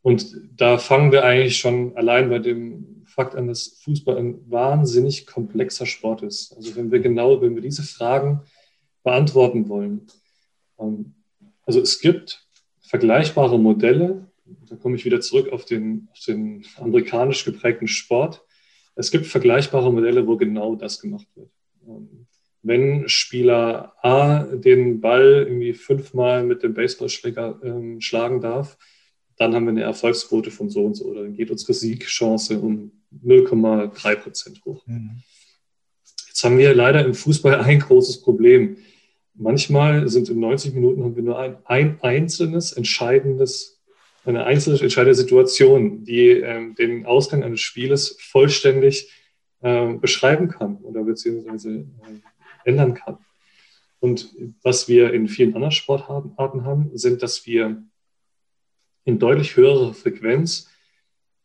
Und 0.01 0.37
da 0.55 0.77
fangen 0.77 1.11
wir 1.11 1.25
eigentlich 1.25 1.57
schon 1.57 1.95
allein 1.97 2.29
bei 2.29 2.39
dem 2.39 2.86
Fakt 3.07 3.35
an, 3.35 3.47
dass 3.47 3.79
Fußball 3.83 4.17
ein 4.17 4.39
wahnsinnig 4.51 5.25
komplexer 5.25 5.85
Sport 5.85 6.23
ist. 6.23 6.55
Also 6.55 6.75
wenn 6.75 6.91
wir 6.91 6.99
genau, 6.99 7.41
wenn 7.41 7.55
wir 7.55 7.61
diese 7.61 7.83
Fragen 7.83 8.41
beantworten 9.03 9.69
wollen. 9.69 10.07
Ähm, 10.79 11.13
also 11.65 11.81
es 11.81 11.99
gibt 11.99 12.45
vergleichbare 12.81 13.57
Modelle, 13.59 14.27
da 14.69 14.75
komme 14.75 14.95
ich 14.95 15.05
wieder 15.05 15.19
zurück 15.19 15.51
auf 15.51 15.65
den, 15.65 16.07
auf 16.11 16.19
den 16.19 16.65
amerikanisch 16.77 17.43
geprägten 17.43 17.87
Sport. 17.87 18.43
Es 18.95 19.11
gibt 19.11 19.25
vergleichbare 19.25 19.91
Modelle, 19.91 20.25
wo 20.27 20.37
genau 20.37 20.75
das 20.75 20.99
gemacht 20.99 21.27
wird. 21.35 21.49
Ähm, 21.87 22.27
wenn 22.63 23.07
Spieler 23.07 23.93
A 24.01 24.43
den 24.43 24.99
Ball 24.99 25.45
irgendwie 25.47 25.73
fünfmal 25.73 26.43
mit 26.43 26.63
dem 26.63 26.73
Baseballschläger 26.73 27.59
ähm, 27.63 28.01
schlagen 28.01 28.41
darf, 28.41 28.77
dann 29.37 29.53
haben 29.53 29.65
wir 29.65 29.71
eine 29.71 29.83
Erfolgsquote 29.83 30.51
von 30.51 30.69
so 30.69 30.83
und 30.83 30.95
so. 30.95 31.05
Oder 31.05 31.23
dann 31.23 31.35
geht 31.35 31.51
unsere 31.51 31.73
Siegchance 31.73 32.59
um 32.59 32.91
0,3 33.23 34.15
Prozent 34.15 34.61
hoch. 34.65 34.85
Mhm. 34.87 35.21
Jetzt 36.27 36.43
haben 36.43 36.57
wir 36.57 36.73
leider 36.73 37.05
im 37.05 37.13
Fußball 37.13 37.55
ein 37.61 37.79
großes 37.79 38.21
Problem. 38.21 38.77
Manchmal 39.35 40.09
sind 40.09 40.29
in 40.29 40.39
90 40.39 40.73
Minuten 40.73 41.03
haben 41.03 41.15
wir 41.15 41.23
nur 41.23 41.37
ein, 41.37 41.57
ein 41.65 41.99
einzelnes 42.01 42.73
entscheidendes, 42.73 43.79
eine 44.25 44.45
einzelne 44.45 44.79
entscheidende 44.79 45.15
Situation, 45.15 46.03
die 46.03 46.29
ähm, 46.29 46.73
den 46.73 47.05
Ausgang 47.05 47.43
eines 47.43 47.61
Spieles 47.61 48.17
vollständig 48.19 49.11
äh, 49.61 49.93
beschreiben 49.93 50.47
kann 50.47 50.77
oder 50.77 51.03
beziehungsweise 51.03 51.71
äh, 51.71 52.65
ändern 52.65 52.95
kann. 52.95 53.19
Und 53.99 54.29
was 54.63 54.87
wir 54.87 55.13
in 55.13 55.27
vielen 55.27 55.53
anderen 55.53 55.71
Sportarten 55.71 56.65
haben, 56.65 56.91
sind, 56.95 57.21
dass 57.21 57.45
wir 57.45 57.83
in 59.07 59.19
deutlich 59.19 59.55
höherer 59.55 59.93
Frequenz 59.93 60.69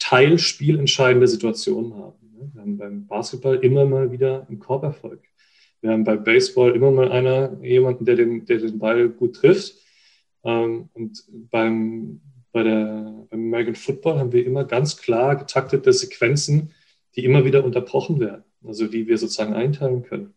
teilspielentscheidende 0.00 1.28
Situationen 1.28 1.94
haben. 1.94 2.50
Wir 2.52 2.60
haben 2.60 2.76
beim 2.76 3.06
Basketball 3.06 3.64
immer 3.64 3.86
mal 3.86 4.10
wieder 4.10 4.48
einen 4.48 4.58
Korberfolg. 4.58 5.22
Wir 5.80 5.92
haben 5.92 6.02
beim 6.02 6.24
Baseball 6.24 6.74
immer 6.74 6.90
mal 6.90 7.12
einer, 7.12 7.56
jemanden, 7.62 8.04
der 8.04 8.16
den, 8.16 8.44
der 8.46 8.58
den 8.58 8.80
Ball 8.80 9.08
gut 9.08 9.36
trifft. 9.36 9.76
Ähm, 10.42 10.88
und 10.92 11.22
beim, 11.50 12.20
bei 12.50 12.64
der, 12.64 13.26
beim 13.30 13.40
American 13.40 13.76
Football 13.76 14.18
haben 14.18 14.32
wir 14.32 14.44
immer 14.44 14.64
ganz 14.64 14.96
klar 14.96 15.36
getaktete 15.36 15.92
Sequenzen, 15.92 16.72
die 17.14 17.24
immer 17.24 17.44
wieder 17.44 17.64
unterbrochen 17.64 18.18
werden, 18.18 18.42
also 18.64 18.88
die 18.88 19.06
wir 19.06 19.18
sozusagen 19.18 19.54
einteilen 19.54 20.02
können. 20.02 20.34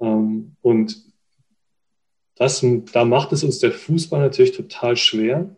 Ähm, 0.00 0.56
und 0.62 1.00
das, 2.34 2.66
da 2.92 3.04
macht 3.04 3.32
es 3.32 3.44
uns 3.44 3.60
der 3.60 3.70
Fußball 3.70 4.20
natürlich 4.20 4.56
total 4.56 4.96
schwer, 4.96 5.54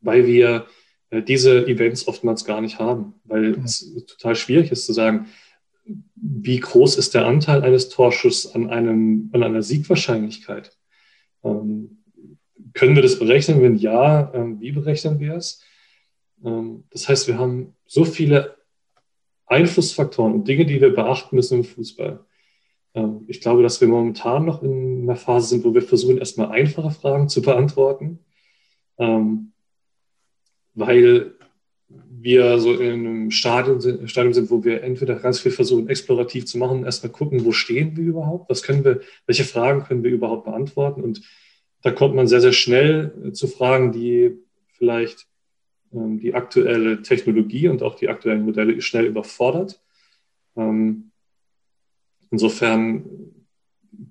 weil 0.00 0.26
wir 0.26 0.66
äh, 1.10 1.22
diese 1.22 1.66
Events 1.66 2.08
oftmals 2.08 2.44
gar 2.44 2.60
nicht 2.60 2.78
haben, 2.78 3.14
weil 3.24 3.56
mhm. 3.56 3.64
es 3.64 3.94
total 4.06 4.36
schwierig 4.36 4.72
ist 4.72 4.86
zu 4.86 4.92
sagen, 4.92 5.26
wie 6.16 6.58
groß 6.58 6.96
ist 6.96 7.14
der 7.14 7.26
Anteil 7.26 7.62
eines 7.62 7.88
Torschusses 7.88 8.54
an, 8.54 8.70
einem, 8.70 9.30
an 9.32 9.42
einer 9.42 9.62
Siegwahrscheinlichkeit? 9.62 10.76
Ähm, 11.44 12.02
können 12.74 12.96
wir 12.96 13.02
das 13.02 13.18
berechnen? 13.18 13.62
Wenn 13.62 13.76
ja, 13.76 14.32
ähm, 14.34 14.60
wie 14.60 14.72
berechnen 14.72 15.20
wir 15.20 15.34
es? 15.34 15.62
Ähm, 16.44 16.84
das 16.90 17.08
heißt, 17.08 17.28
wir 17.28 17.38
haben 17.38 17.74
so 17.86 18.04
viele 18.04 18.56
Einflussfaktoren 19.46 20.34
und 20.34 20.48
Dinge, 20.48 20.66
die 20.66 20.80
wir 20.80 20.94
beachten 20.94 21.36
müssen 21.36 21.58
im 21.58 21.64
Fußball. 21.64 22.24
Ähm, 22.94 23.24
ich 23.28 23.40
glaube, 23.40 23.62
dass 23.62 23.80
wir 23.80 23.88
momentan 23.88 24.44
noch 24.44 24.62
in 24.62 25.02
einer 25.02 25.16
Phase 25.16 25.48
sind, 25.48 25.64
wo 25.64 25.72
wir 25.72 25.82
versuchen, 25.82 26.18
erstmal 26.18 26.50
einfache 26.50 26.90
Fragen 26.90 27.28
zu 27.28 27.42
beantworten. 27.42 28.18
Ähm, 28.98 29.52
weil 30.76 31.32
wir 32.18 32.58
so 32.58 32.74
in 32.74 33.06
einem 33.06 33.30
Stadium 33.30 33.80
sind, 33.80 34.08
Stadium 34.10 34.34
sind, 34.34 34.50
wo 34.50 34.62
wir 34.64 34.82
entweder 34.82 35.16
ganz 35.16 35.40
viel 35.40 35.52
versuchen, 35.52 35.88
explorativ 35.88 36.46
zu 36.46 36.58
machen, 36.58 36.84
erstmal 36.84 37.12
gucken, 37.12 37.44
wo 37.44 37.52
stehen 37.52 37.96
wir 37.96 38.04
überhaupt, 38.04 38.48
was 38.48 38.62
können 38.62 38.84
wir, 38.84 39.00
welche 39.26 39.44
Fragen 39.44 39.82
können 39.82 40.04
wir 40.04 40.10
überhaupt 40.10 40.44
beantworten. 40.44 41.02
Und 41.02 41.22
da 41.82 41.90
kommt 41.90 42.14
man 42.14 42.26
sehr, 42.28 42.40
sehr 42.40 42.52
schnell 42.52 43.32
zu 43.32 43.48
Fragen, 43.48 43.92
die 43.92 44.38
vielleicht 44.72 45.26
ähm, 45.92 46.18
die 46.18 46.34
aktuelle 46.34 47.02
Technologie 47.02 47.68
und 47.68 47.82
auch 47.82 47.94
die 47.96 48.08
aktuellen 48.08 48.44
Modelle 48.44 48.80
schnell 48.80 49.06
überfordert. 49.06 49.80
Ähm, 50.56 51.10
insofern 52.30 53.04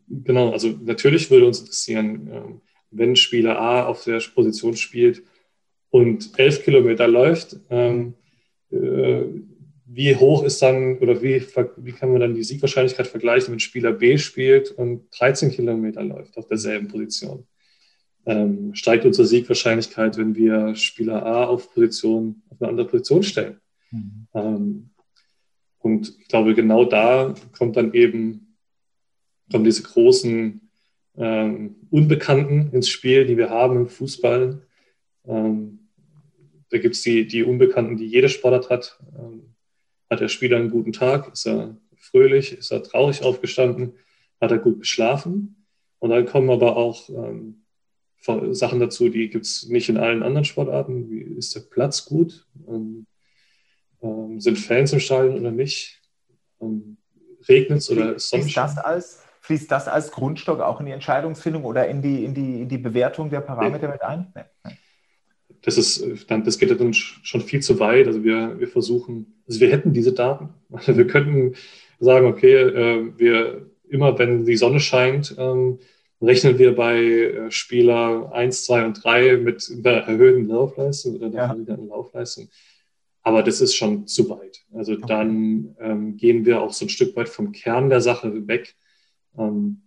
genau, 0.10 0.52
also 0.52 0.70
natürlich 0.84 1.30
würde 1.30 1.48
uns 1.48 1.60
interessieren, 1.60 2.30
ähm, 2.32 2.62
wenn 2.92 3.16
Spieler 3.16 3.60
A 3.60 3.86
auf 3.86 4.04
der 4.04 4.22
Position 4.34 4.76
spielt 4.76 5.24
und 5.96 6.38
elf 6.38 6.62
Kilometer 6.62 7.08
läuft, 7.08 7.56
ähm, 7.70 8.16
äh, 8.70 9.22
wie 9.86 10.14
hoch 10.14 10.44
ist 10.44 10.62
dann 10.62 10.98
oder 10.98 11.22
wie, 11.22 11.42
wie 11.78 11.94
kann 11.94 12.12
man 12.12 12.20
dann 12.20 12.36
die 12.36 12.44
Siegwahrscheinlichkeit 12.44 13.08
vergleichen, 13.08 13.54
wenn 13.54 13.62
Spieler 13.62 13.94
B 13.94 14.18
spielt 14.18 14.72
und 14.72 15.08
13 15.18 15.52
Kilometer 15.52 16.04
läuft 16.04 16.38
auf 16.38 16.48
derselben 16.48 16.90
Position? 16.90 17.48
Ähm, 18.26 18.76
steigt 18.76 19.06
unsere 19.06 19.26
Siegwahrscheinlichkeit, 19.26 20.18
wenn 20.18 20.36
wir 20.36 20.76
Spieler 20.76 21.26
A 21.26 21.46
auf 21.46 21.74
Position, 21.74 22.42
auf 22.50 22.62
eine 22.62 22.72
andere 22.72 22.88
Position 22.88 23.24
stellen? 23.24 23.62
Mhm. 23.92 24.28
Ähm, 24.34 24.90
und 25.80 26.14
ich 26.20 26.28
glaube, 26.28 26.56
genau 26.56 26.84
da 26.84 27.36
kommt 27.58 27.78
dann 27.78 27.94
eben, 27.94 28.58
kommen 29.50 29.64
diese 29.64 29.84
großen 29.84 30.60
ähm, 31.16 31.76
Unbekannten 31.90 32.72
ins 32.74 32.90
Spiel, 32.90 33.26
die 33.26 33.38
wir 33.38 33.50
haben 33.50 33.78
im 33.78 33.88
Fußball. 33.88 34.62
Ähm, 35.26 35.85
da 36.76 36.82
gibt 36.82 36.96
es 36.96 37.04
die, 37.04 37.26
die 37.26 37.44
Unbekannten, 37.44 37.96
die 37.96 38.06
jeder 38.06 38.28
Sportart 38.28 38.70
hat. 38.70 39.00
Ähm, 39.18 39.56
hat 40.10 40.20
der 40.20 40.28
Spieler 40.28 40.58
einen 40.58 40.72
guten 40.72 40.92
Tag? 40.92 41.32
Ist 41.32 41.48
er 41.48 41.78
fröhlich? 41.96 42.52
Ist 42.52 42.70
er 42.70 42.84
traurig 42.84 43.24
aufgestanden? 43.24 43.94
Hat 44.42 44.52
er 44.52 44.58
gut 44.58 44.82
geschlafen? 44.82 45.66
Und 46.00 46.10
dann 46.10 46.26
kommen 46.26 46.50
aber 46.50 46.76
auch 46.76 47.10
ähm, 47.10 47.64
Sachen 48.52 48.82
dazu, 48.82 49.08
die 49.08 49.30
gibt 49.30 49.46
es 49.46 49.68
nicht 49.70 49.88
in 49.88 49.96
allen 49.96 50.22
anderen 50.22 50.44
Sportarten. 50.44 51.10
Wie 51.10 51.22
ist 51.22 51.56
der 51.56 51.62
Platz 51.62 52.04
gut? 52.04 52.46
Ähm, 52.68 53.08
ähm, 54.02 54.42
sind 54.42 54.60
Fans 54.60 54.92
im 54.92 55.00
Stadion 55.00 55.40
oder 55.40 55.52
nicht? 55.52 56.02
Ähm, 56.60 56.98
Regnet 57.48 57.78
es 57.78 57.90
oder 57.90 58.16
ist 58.16 58.30
Sonnenschein? 58.30 58.76
Das 58.76 58.78
als, 58.80 59.24
fließt 59.40 59.72
das 59.72 59.88
als 59.88 60.12
Grundstock 60.12 60.60
auch 60.60 60.82
in 60.82 60.88
die 60.88 60.92
Entscheidungsfindung 60.92 61.64
oder 61.64 61.88
in 61.88 62.02
die, 62.02 62.26
in 62.26 62.34
die, 62.34 62.64
in 62.64 62.68
die 62.68 62.78
Bewertung 62.80 63.30
der 63.30 63.40
Parameter 63.40 63.88
nee. 63.88 63.94
mit 63.94 64.02
ein? 64.02 64.34
Nee. 64.36 64.74
Das, 65.66 65.80
ist, 65.80 66.06
das 66.30 66.60
geht 66.60 66.80
dann 66.80 66.94
schon 66.94 67.42
viel 67.42 67.60
zu 67.60 67.80
weit. 67.80 68.06
Also 68.06 68.24
wir, 68.24 68.60
wir 68.60 68.68
versuchen, 68.68 69.42
also 69.48 69.60
wir 69.60 69.72
hätten 69.72 69.94
diese 69.94 70.14
Daten. 70.14 70.50
Also 70.72 70.96
wir 70.98 71.08
könnten 71.08 71.56
sagen, 72.00 72.28
okay, 72.28 72.54
äh, 72.54 73.12
wir 73.18 73.72
immer, 73.90 74.18
wenn 74.20 74.46
die 74.46 74.58
Sonne 74.58 74.80
scheint, 74.80 75.36
ähm, 75.40 75.80
rechnen 76.22 76.60
wir 76.60 76.76
bei 76.76 77.02
äh, 77.02 77.52
Spieler 77.52 78.32
1, 78.32 78.66
2 78.66 78.86
und 78.86 79.04
3 79.04 79.38
mit 79.38 79.68
einer 79.72 79.98
erhöhten 79.98 80.48
Laufleistung 80.48 81.16
oder 81.16 81.28
einer 81.28 81.66
ja. 81.68 81.76
Laufleistung. 81.76 82.48
Aber 83.24 83.42
das 83.42 83.60
ist 83.60 83.74
schon 83.74 84.06
zu 84.06 84.30
weit. 84.30 84.66
Also 84.72 84.94
okay. 84.94 85.06
dann 85.08 85.76
ähm, 85.80 86.16
gehen 86.16 86.46
wir 86.46 86.62
auch 86.62 86.74
so 86.74 86.86
ein 86.86 86.90
Stück 86.90 87.16
weit 87.16 87.28
vom 87.28 87.52
Kern 87.52 87.90
der 87.90 88.02
Sache 88.02 88.48
weg. 88.48 88.76
Ähm, 89.36 89.82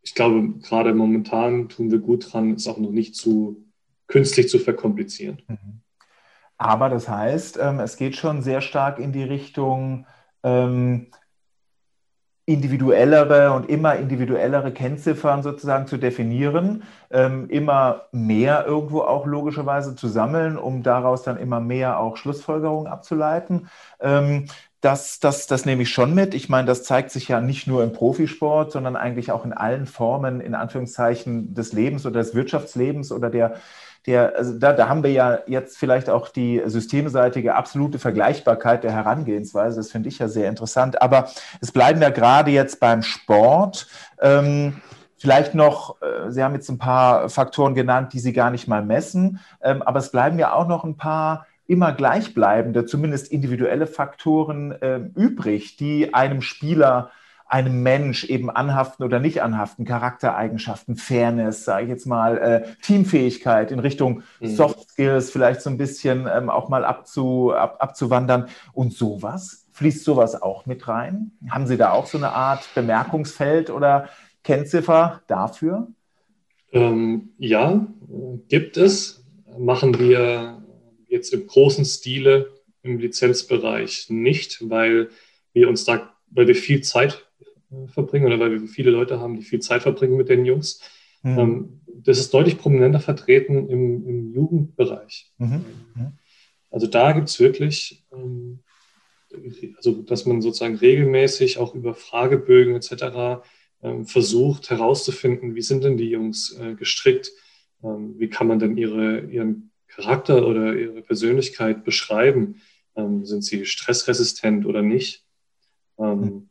ich 0.00 0.14
glaube, 0.14 0.54
gerade 0.62 0.94
momentan 0.94 1.68
tun 1.68 1.90
wir 1.90 1.98
gut 1.98 2.32
dran, 2.32 2.54
es 2.54 2.66
auch 2.66 2.78
noch 2.78 2.92
nicht 2.92 3.14
zu 3.14 3.65
künstlich 4.08 4.48
zu 4.48 4.58
verkomplizieren. 4.58 5.42
Mhm. 5.48 5.80
Aber 6.58 6.88
das 6.88 7.08
heißt, 7.08 7.58
ähm, 7.60 7.80
es 7.80 7.96
geht 7.96 8.16
schon 8.16 8.42
sehr 8.42 8.60
stark 8.60 8.98
in 8.98 9.12
die 9.12 9.24
Richtung, 9.24 10.06
ähm, 10.42 11.08
individuellere 12.48 13.50
und 13.52 13.68
immer 13.68 13.96
individuellere 13.96 14.72
Kennziffern 14.72 15.42
sozusagen 15.42 15.88
zu 15.88 15.96
definieren, 15.96 16.84
ähm, 17.10 17.50
immer 17.50 18.02
mehr 18.12 18.64
irgendwo 18.64 19.00
auch 19.00 19.26
logischerweise 19.26 19.96
zu 19.96 20.06
sammeln, 20.06 20.56
um 20.56 20.84
daraus 20.84 21.24
dann 21.24 21.38
immer 21.38 21.58
mehr 21.58 21.98
auch 21.98 22.16
Schlussfolgerungen 22.16 22.86
abzuleiten. 22.86 23.68
Das, 24.80 25.18
das, 25.18 25.48
das 25.48 25.64
nehme 25.64 25.82
ich 25.82 25.90
schon 25.90 26.14
mit. 26.14 26.32
Ich 26.34 26.48
meine, 26.48 26.68
das 26.68 26.84
zeigt 26.84 27.10
sich 27.10 27.26
ja 27.26 27.40
nicht 27.40 27.66
nur 27.66 27.82
im 27.82 27.92
Profisport, 27.92 28.70
sondern 28.70 28.94
eigentlich 28.94 29.32
auch 29.32 29.44
in 29.44 29.52
allen 29.52 29.86
Formen, 29.86 30.40
in 30.40 30.54
Anführungszeichen, 30.54 31.54
des 31.54 31.72
Lebens 31.72 32.06
oder 32.06 32.20
des 32.20 32.36
Wirtschaftslebens 32.36 33.10
oder 33.10 33.28
der, 33.28 33.56
der, 34.06 34.36
also 34.36 34.58
da, 34.58 34.72
da 34.72 34.88
haben 34.88 35.02
wir 35.02 35.10
ja 35.10 35.40
jetzt 35.46 35.76
vielleicht 35.78 36.08
auch 36.08 36.28
die 36.28 36.62
systemseitige 36.66 37.54
absolute 37.54 37.98
Vergleichbarkeit 37.98 38.84
der 38.84 38.92
Herangehensweise. 38.92 39.76
Das 39.76 39.90
finde 39.90 40.08
ich 40.08 40.18
ja 40.18 40.28
sehr 40.28 40.48
interessant. 40.48 41.02
Aber 41.02 41.28
es 41.60 41.72
bleiben 41.72 42.00
ja 42.00 42.10
gerade 42.10 42.50
jetzt 42.50 42.78
beim 42.78 43.02
Sport. 43.02 43.88
Ähm, 44.20 44.80
vielleicht 45.16 45.54
noch, 45.54 46.00
äh, 46.02 46.30
Sie 46.30 46.42
haben 46.42 46.54
jetzt 46.54 46.68
ein 46.68 46.78
paar 46.78 47.28
Faktoren 47.28 47.74
genannt, 47.74 48.12
die 48.12 48.20
Sie 48.20 48.32
gar 48.32 48.50
nicht 48.50 48.68
mal 48.68 48.84
messen, 48.84 49.40
ähm, 49.62 49.82
aber 49.82 49.98
es 49.98 50.10
bleiben 50.10 50.38
ja 50.38 50.52
auch 50.52 50.68
noch 50.68 50.84
ein 50.84 50.96
paar 50.96 51.46
immer 51.66 51.92
gleichbleibende, 51.92 52.86
zumindest 52.86 53.28
individuelle 53.28 53.88
Faktoren 53.88 54.70
äh, 54.70 55.00
übrig, 55.16 55.76
die 55.76 56.14
einem 56.14 56.42
Spieler 56.42 57.10
einem 57.48 57.82
Mensch 57.82 58.24
eben 58.24 58.50
anhaften 58.50 59.04
oder 59.04 59.20
nicht 59.20 59.42
anhaften, 59.42 59.84
Charaktereigenschaften, 59.84 60.96
Fairness, 60.96 61.64
sage 61.64 61.84
ich 61.84 61.90
jetzt 61.90 62.06
mal, 62.06 62.38
äh, 62.38 62.82
Teamfähigkeit 62.82 63.70
in 63.70 63.78
Richtung 63.78 64.22
mhm. 64.40 64.48
Soft 64.48 64.90
Skills 64.90 65.30
vielleicht 65.30 65.62
so 65.62 65.70
ein 65.70 65.76
bisschen 65.76 66.28
ähm, 66.32 66.50
auch 66.50 66.68
mal 66.68 66.84
abzu, 66.84 67.52
ab, 67.52 67.76
abzuwandern 67.78 68.48
und 68.72 68.92
sowas. 68.92 69.66
Fließt 69.72 70.04
sowas 70.04 70.40
auch 70.40 70.66
mit 70.66 70.88
rein? 70.88 71.32
Haben 71.50 71.66
Sie 71.66 71.76
da 71.76 71.92
auch 71.92 72.06
so 72.06 72.18
eine 72.18 72.32
Art 72.32 72.68
Bemerkungsfeld 72.74 73.70
oder 73.70 74.08
Kennziffer 74.42 75.22
dafür? 75.26 75.88
Ähm, 76.72 77.30
ja, 77.38 77.86
gibt 78.48 78.76
es. 78.76 79.24
Machen 79.58 79.98
wir 79.98 80.62
jetzt 81.08 81.32
im 81.32 81.46
großen 81.46 81.84
Stile 81.84 82.52
im 82.82 82.98
Lizenzbereich 82.98 84.06
nicht, 84.08 84.68
weil 84.68 85.10
wir 85.52 85.68
uns 85.68 85.84
da, 85.84 86.12
weil 86.30 86.48
wir 86.48 86.54
viel 86.54 86.82
Zeit 86.82 87.25
verbringen 87.88 88.26
oder 88.26 88.40
weil 88.40 88.52
wir 88.52 88.68
viele 88.68 88.90
Leute 88.90 89.20
haben, 89.20 89.36
die 89.36 89.42
viel 89.42 89.60
Zeit 89.60 89.82
verbringen 89.82 90.16
mit 90.16 90.28
den 90.28 90.44
Jungs. 90.44 90.80
Mhm. 91.22 91.38
Ähm, 91.38 91.80
das 91.86 92.18
ist 92.18 92.32
deutlich 92.32 92.58
prominenter 92.58 93.00
vertreten 93.00 93.68
im, 93.68 94.06
im 94.06 94.32
Jugendbereich. 94.32 95.32
Mhm. 95.38 95.64
Mhm. 95.94 96.12
Also 96.70 96.86
da 96.86 97.12
gibt 97.12 97.28
es 97.28 97.40
wirklich, 97.40 98.04
ähm, 98.12 98.60
also 99.76 100.02
dass 100.02 100.26
man 100.26 100.40
sozusagen 100.40 100.76
regelmäßig 100.76 101.58
auch 101.58 101.74
über 101.74 101.94
Fragebögen 101.94 102.74
etc. 102.74 103.42
Ähm, 103.82 104.06
versucht 104.06 104.70
herauszufinden, 104.70 105.54
wie 105.54 105.62
sind 105.62 105.84
denn 105.84 105.96
die 105.96 106.10
Jungs 106.10 106.56
äh, 106.58 106.74
gestrickt, 106.74 107.30
wie 107.82 108.28
kann 108.30 108.46
man 108.46 108.58
denn 108.58 108.76
ihre, 108.78 109.20
ihren 109.20 109.70
Charakter 109.86 110.46
oder 110.48 110.74
ihre 110.74 111.02
Persönlichkeit 111.02 111.84
beschreiben, 111.84 112.56
sind 112.94 113.44
sie 113.44 113.66
stressresistent 113.66 114.64
oder 114.64 114.80
nicht. 114.80 115.24
Mhm. 115.98 116.48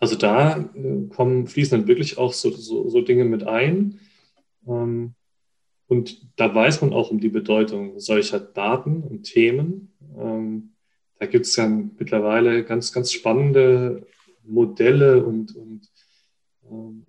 Also 0.00 0.16
da 0.16 0.58
äh, 0.74 1.08
kommen, 1.08 1.46
fließen 1.46 1.78
dann 1.78 1.88
wirklich 1.88 2.18
auch 2.18 2.32
so, 2.32 2.50
so, 2.50 2.88
so 2.88 3.00
Dinge 3.00 3.24
mit 3.24 3.44
ein. 3.44 4.00
Ähm, 4.66 5.14
und 5.88 6.20
da 6.36 6.54
weiß 6.54 6.82
man 6.82 6.92
auch 6.92 7.10
um 7.10 7.18
die 7.18 7.30
Bedeutung 7.30 7.98
solcher 7.98 8.38
Daten 8.38 9.02
und 9.02 9.24
Themen. 9.24 9.92
Ähm, 10.18 10.74
da 11.18 11.26
gibt 11.26 11.46
es 11.46 11.56
ja 11.56 11.66
mittlerweile 11.66 12.64
ganz, 12.64 12.92
ganz 12.92 13.10
spannende 13.10 14.06
Modelle 14.44 15.24
und, 15.24 15.56
und 15.56 15.90
ähm, 16.70 17.06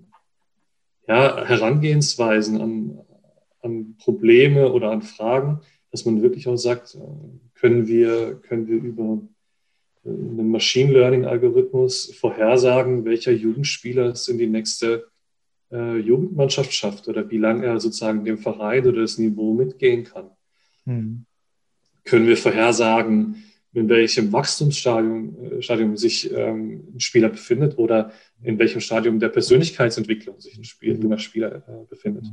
ja, 1.07 1.45
Herangehensweisen 1.45 2.61
an, 2.61 2.99
an 3.61 3.95
Probleme 3.97 4.71
oder 4.71 4.91
an 4.91 5.01
Fragen, 5.01 5.61
dass 5.91 6.05
man 6.05 6.21
wirklich 6.21 6.47
auch 6.47 6.57
sagt, 6.57 6.95
äh, 6.95 6.99
können 7.55 7.87
wir, 7.87 8.35
können 8.35 8.67
wir 8.67 8.77
über 8.77 9.21
einem 10.05 10.49
Machine 10.49 10.93
Learning-Algorithmus 10.93 12.13
vorhersagen, 12.15 13.05
welcher 13.05 13.31
Jugendspieler 13.31 14.07
es 14.07 14.27
in 14.27 14.37
die 14.37 14.47
nächste 14.47 15.07
äh, 15.71 15.97
Jugendmannschaft 15.97 16.73
schafft 16.73 17.07
oder 17.07 17.29
wie 17.29 17.37
lange 17.37 17.65
er 17.65 17.79
sozusagen 17.79 18.25
dem 18.25 18.37
Verein 18.37 18.87
oder 18.87 19.01
das 19.01 19.17
Niveau 19.17 19.53
mitgehen 19.53 20.05
kann. 20.05 20.29
Mhm. 20.85 21.25
Können 22.05 22.27
wir 22.27 22.37
vorhersagen, 22.37 23.43
in 23.73 23.87
welchem 23.87 24.31
Wachstumsstadium 24.31 25.37
äh, 25.43 25.61
Stadium 25.61 25.95
sich 25.95 26.31
ähm, 26.33 26.87
ein 26.95 26.99
Spieler 26.99 27.29
befindet 27.29 27.77
oder 27.77 28.11
in 28.41 28.57
welchem 28.57 28.81
Stadium 28.81 29.19
der 29.19 29.29
Persönlichkeitsentwicklung 29.29 30.39
sich 30.39 30.57
ein, 30.57 30.63
Spiel, 30.63 30.95
ein 30.95 31.01
junger 31.01 31.19
Spieler 31.19 31.63
äh, 31.67 31.85
befindet. 31.87 32.25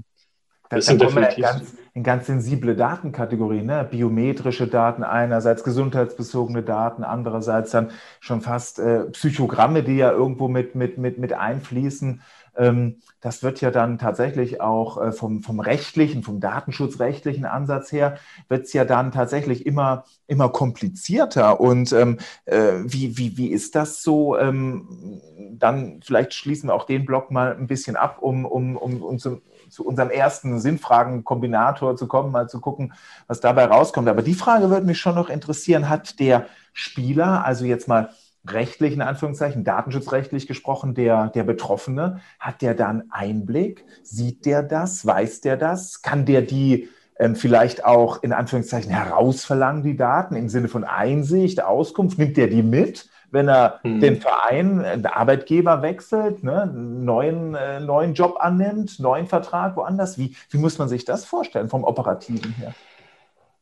Mhm. 0.70 0.76
Das, 0.76 0.86
sind 0.86 1.00
definitiv. 1.00 1.44
Ganz, 1.44 1.74
in 1.94 2.02
ganz 2.02 2.26
sensible 2.26 2.76
Datenkategorien, 2.76 3.64
ne? 3.64 3.88
biometrische 3.90 4.66
Daten 4.66 5.02
einerseits, 5.02 5.64
gesundheitsbezogene 5.64 6.62
Daten, 6.62 7.04
andererseits 7.04 7.70
dann 7.70 7.90
schon 8.20 8.42
fast 8.42 8.78
äh, 8.78 9.04
Psychogramme, 9.12 9.82
die 9.82 9.96
ja 9.96 10.12
irgendwo 10.12 10.46
mit, 10.48 10.74
mit, 10.74 10.98
mit, 10.98 11.16
mit 11.16 11.32
einfließen. 11.32 12.20
Ähm, 12.58 12.96
das 13.20 13.42
wird 13.42 13.62
ja 13.62 13.70
dann 13.70 13.98
tatsächlich 13.98 14.60
auch 14.60 15.00
äh, 15.02 15.12
vom, 15.12 15.42
vom 15.42 15.58
rechtlichen, 15.58 16.22
vom 16.22 16.38
datenschutzrechtlichen 16.38 17.46
Ansatz 17.46 17.92
her, 17.92 18.18
wird 18.48 18.66
es 18.66 18.74
ja 18.74 18.84
dann 18.84 19.10
tatsächlich 19.10 19.64
immer, 19.64 20.04
immer 20.26 20.50
komplizierter. 20.50 21.60
Und 21.60 21.92
ähm, 21.92 22.18
äh, 22.44 22.72
wie, 22.84 23.16
wie, 23.16 23.38
wie 23.38 23.48
ist 23.48 23.74
das 23.74 24.02
so? 24.02 24.36
Ähm, 24.38 25.20
dann 25.52 26.00
vielleicht 26.04 26.34
schließen 26.34 26.68
wir 26.68 26.74
auch 26.74 26.84
den 26.84 27.06
Block 27.06 27.30
mal 27.30 27.56
ein 27.56 27.66
bisschen 27.66 27.96
ab, 27.96 28.18
um, 28.20 28.44
um, 28.44 28.76
um, 28.76 29.02
um 29.02 29.18
zu, 29.18 29.40
zu 29.68 29.86
unserem 29.86 30.10
ersten 30.10 30.60
Sinnfragen-Kombinator 30.60 31.96
zu 31.96 32.06
kommen, 32.06 32.32
mal 32.32 32.48
zu 32.48 32.60
gucken, 32.60 32.92
was 33.26 33.40
dabei 33.40 33.66
rauskommt. 33.66 34.08
Aber 34.08 34.22
die 34.22 34.34
Frage 34.34 34.70
würde 34.70 34.86
mich 34.86 34.98
schon 34.98 35.14
noch 35.14 35.28
interessieren, 35.28 35.88
hat 35.88 36.18
der 36.20 36.46
Spieler, 36.72 37.44
also 37.44 37.64
jetzt 37.64 37.88
mal 37.88 38.10
rechtlich, 38.48 38.94
in 38.94 39.02
Anführungszeichen, 39.02 39.64
datenschutzrechtlich 39.64 40.46
gesprochen, 40.46 40.94
der, 40.94 41.28
der 41.28 41.44
Betroffene, 41.44 42.20
hat 42.38 42.62
der 42.62 42.74
dann 42.74 43.04
Einblick? 43.10 43.84
Sieht 44.02 44.46
der 44.46 44.62
das? 44.62 45.04
Weiß 45.06 45.40
der 45.40 45.56
das? 45.56 46.02
Kann 46.02 46.24
der 46.26 46.42
die 46.42 46.88
ähm, 47.18 47.34
vielleicht 47.34 47.84
auch 47.84 48.22
in 48.22 48.32
Anführungszeichen 48.32 48.90
herausverlangen, 48.90 49.82
die 49.82 49.96
Daten 49.96 50.36
im 50.36 50.48
Sinne 50.48 50.68
von 50.68 50.84
Einsicht, 50.84 51.62
Auskunft? 51.62 52.18
Nimmt 52.18 52.36
der 52.36 52.48
die 52.48 52.62
mit? 52.62 53.08
Wenn 53.36 53.48
er 53.48 53.78
hm. 53.82 54.00
den 54.00 54.16
Verein, 54.20 54.82
den 54.82 55.06
Arbeitgeber 55.06 55.82
wechselt, 55.82 56.42
ne, 56.42 56.66
neuen, 56.66 57.54
äh, 57.54 57.78
neuen 57.78 58.14
Job 58.14 58.38
annimmt, 58.40 58.98
neuen 58.98 59.28
Vertrag 59.28 59.76
woanders? 59.76 60.18
Wie, 60.18 60.34
wie 60.50 60.58
muss 60.58 60.78
man 60.78 60.88
sich 60.88 61.04
das 61.04 61.24
vorstellen 61.24 61.68
vom 61.68 61.84
Operativen 61.84 62.52
her? 62.54 62.74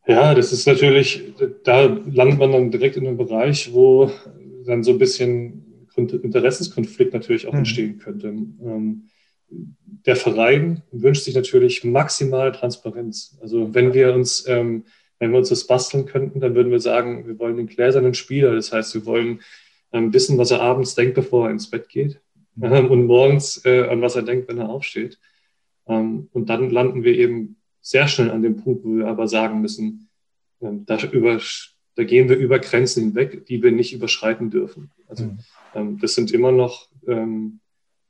Ja, 0.06 0.34
das 0.34 0.52
ist 0.52 0.66
natürlich, 0.66 1.34
da 1.64 1.82
landet 1.84 2.38
man 2.38 2.52
dann 2.52 2.70
direkt 2.70 2.96
in 2.96 3.06
einem 3.06 3.16
Bereich, 3.16 3.72
wo 3.72 4.10
dann 4.66 4.82
so 4.82 4.92
ein 4.92 4.98
bisschen 4.98 5.88
Interessenskonflikt 5.96 7.14
natürlich 7.14 7.46
auch 7.46 7.52
mhm. 7.52 7.60
entstehen 7.60 7.98
könnte. 7.98 8.28
Ähm, 8.28 9.04
der 10.06 10.16
Verein 10.16 10.82
wünscht 10.90 11.24
sich 11.24 11.34
natürlich 11.34 11.84
maximale 11.84 12.52
Transparenz. 12.52 13.38
Also 13.40 13.74
wenn 13.74 13.94
wir 13.94 14.12
uns, 14.12 14.46
ähm, 14.48 14.84
wenn 15.18 15.30
wir 15.30 15.38
uns 15.38 15.48
das 15.48 15.66
basteln 15.66 16.06
könnten, 16.06 16.40
dann 16.40 16.54
würden 16.54 16.72
wir 16.72 16.80
sagen, 16.80 17.26
wir 17.26 17.38
wollen 17.38 17.56
den 17.56 17.68
gläsernen 17.68 18.14
Spieler. 18.14 18.54
Das 18.54 18.72
heißt, 18.72 18.94
wir 18.94 19.06
wollen 19.06 19.40
wissen, 20.12 20.38
was 20.38 20.50
er 20.50 20.60
abends 20.60 20.94
denkt, 20.94 21.14
bevor 21.14 21.46
er 21.46 21.52
ins 21.52 21.70
Bett 21.70 21.88
geht 21.88 22.20
mhm. 22.56 22.86
und 22.86 23.06
morgens 23.06 23.64
äh, 23.64 23.88
an 23.88 24.02
was 24.02 24.16
er 24.16 24.22
denkt, 24.22 24.48
wenn 24.48 24.58
er 24.58 24.68
aufsteht. 24.68 25.18
und 25.86 26.46
dann 26.46 26.70
landen 26.70 27.04
wir 27.04 27.14
eben 27.16 27.56
sehr 27.80 28.08
schnell 28.08 28.30
an 28.30 28.42
dem 28.42 28.56
Punkt, 28.56 28.84
wo 28.84 28.96
wir 28.96 29.06
aber 29.06 29.28
sagen 29.28 29.60
müssen, 29.60 30.08
da 30.60 30.98
über, 30.98 31.40
da 31.96 32.04
gehen 32.04 32.28
wir 32.28 32.36
über 32.36 32.58
Grenzen 32.58 33.04
hinweg, 33.04 33.46
die 33.46 33.62
wir 33.62 33.72
nicht 33.72 33.92
überschreiten 33.92 34.50
dürfen. 34.50 34.90
Also 35.06 35.24
mhm. 35.24 35.38
ähm, 35.74 35.98
das 36.00 36.14
sind 36.14 36.32
immer 36.32 36.52
noch, 36.52 36.88
ähm, 37.06 37.60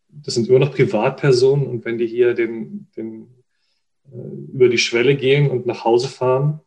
das 0.09 0.35
sind 0.35 0.49
immer 0.49 0.61
noch 0.61 0.73
Privatpersonen 0.73 1.67
und 1.67 1.85
wenn 1.85 1.99
die 1.99 2.07
hier 2.07 2.35
den, 2.35 2.87
den, 2.97 3.29
äh, 4.13 4.53
über 4.53 4.69
die 4.69 4.79
Schwelle 4.79 5.17
gehen 5.17 5.51
und 5.51 5.67
nach 5.67 5.85
Hause 5.85 6.09
fahren, 6.09 6.61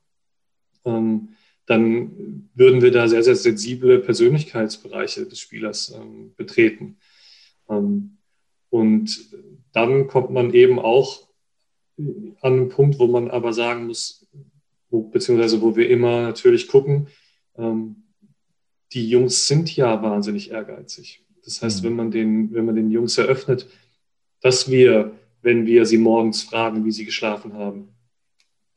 ähm, 0.86 1.30
dann 1.68 2.50
würden 2.56 2.82
wir 2.82 2.92
da 2.92 3.08
sehr, 3.08 3.24
sehr 3.24 3.36
sensible 3.36 4.00
Persönlichkeitsbereiche 4.00 5.26
des 5.26 5.40
Spielers 5.40 5.94
ähm, 5.96 6.34
betreten. 6.36 6.98
Ähm, 7.70 8.18
und 8.70 9.30
dann 9.74 10.08
kommt 10.08 10.32
man 10.32 10.54
eben 10.54 10.80
auch 10.80 11.28
an 11.98 12.54
einen 12.54 12.70
Punkt, 12.70 13.00
wo 13.00 13.08
man 13.08 13.30
aber 13.30 13.54
sagen 13.54 13.88
muss, 13.88 14.26
wo, 14.90 15.04
beziehungsweise 15.04 15.62
wo 15.62 15.76
wir 15.76 15.90
immer 15.90 16.22
natürlich 16.22 16.68
gucken, 16.68 17.08
ähm, 17.58 18.04
die 18.94 19.10
Jungs 19.10 19.48
sind 19.48 19.76
ja 19.76 20.02
wahnsinnig 20.02 20.52
ehrgeizig. 20.52 21.26
Das 21.44 21.62
heißt, 21.62 21.84
mhm. 21.84 21.88
wenn 21.88 21.96
man 21.96 22.12
den, 22.12 22.54
wenn 22.54 22.66
man 22.66 22.76
den 22.76 22.92
Jungs 22.92 23.18
eröffnet, 23.18 23.68
dass 24.40 24.72
wir, 24.72 25.12
wenn 25.42 25.66
wir 25.66 25.86
sie 25.86 25.98
morgens 25.98 26.44
fragen, 26.44 26.86
wie 26.86 26.92
sie 26.92 27.06
geschlafen 27.06 27.54
haben, 27.54 27.90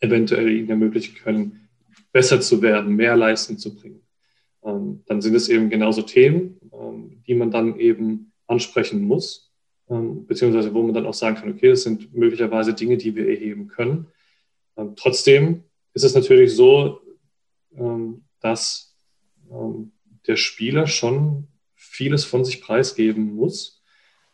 eventuell 0.01 0.51
ihnen 0.51 0.71
ermöglichen 0.71 1.15
können, 1.15 1.69
besser 2.13 2.41
zu 2.41 2.63
werden, 2.63 2.97
mehr 2.97 3.17
Leistung 3.17 3.59
zu 3.59 3.75
bringen, 3.75 4.03
ähm, 4.65 5.03
dann 5.07 5.21
sind 5.21 5.35
es 5.35 5.49
eben 5.49 5.71
genauso 5.71 6.03
Themen, 6.03 6.61
ähm, 6.73 7.23
die 7.27 7.35
man 7.35 7.51
dann 7.51 7.79
eben 7.79 8.33
ansprechen 8.47 9.03
muss, 9.03 9.53
ähm, 9.89 10.27
beziehungsweise 10.27 10.75
wo 10.75 10.83
man 10.83 10.95
dann 10.95 11.07
auch 11.07 11.15
sagen 11.15 11.37
kann, 11.37 11.51
okay, 11.51 11.71
das 11.71 11.83
sind 11.83 12.15
möglicherweise 12.15 12.75
Dinge, 12.75 12.97
die 12.97 13.15
wir 13.15 13.29
erheben 13.29 13.69
können. 13.69 14.07
Trotzdem 14.97 15.65
ist 15.93 16.05
es 16.05 16.15
natürlich 16.15 16.55
so, 16.55 17.03
dass 18.41 18.97
der 20.27 20.37
Spieler 20.37 20.87
schon 20.87 21.49
vieles 21.75 22.25
von 22.25 22.47
sich 22.47 22.63
preisgeben 22.63 23.35
muss 23.35 23.83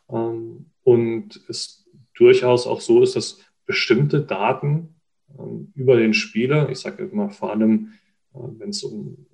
und 0.07 1.41
es 1.49 1.89
durchaus 2.15 2.69
auch 2.69 2.81
so 2.81 3.03
ist, 3.03 3.17
dass 3.17 3.41
bestimmte 3.65 4.21
Daten 4.21 4.96
über 5.75 5.96
den 5.96 6.14
Spieler, 6.14 6.70
ich 6.70 6.79
sage 6.79 7.05
immer 7.05 7.31
vor 7.31 7.51
allem, 7.51 7.92
äh, 8.35 8.38
wenn 8.59 8.70
es 8.70 8.83
um 8.83 9.27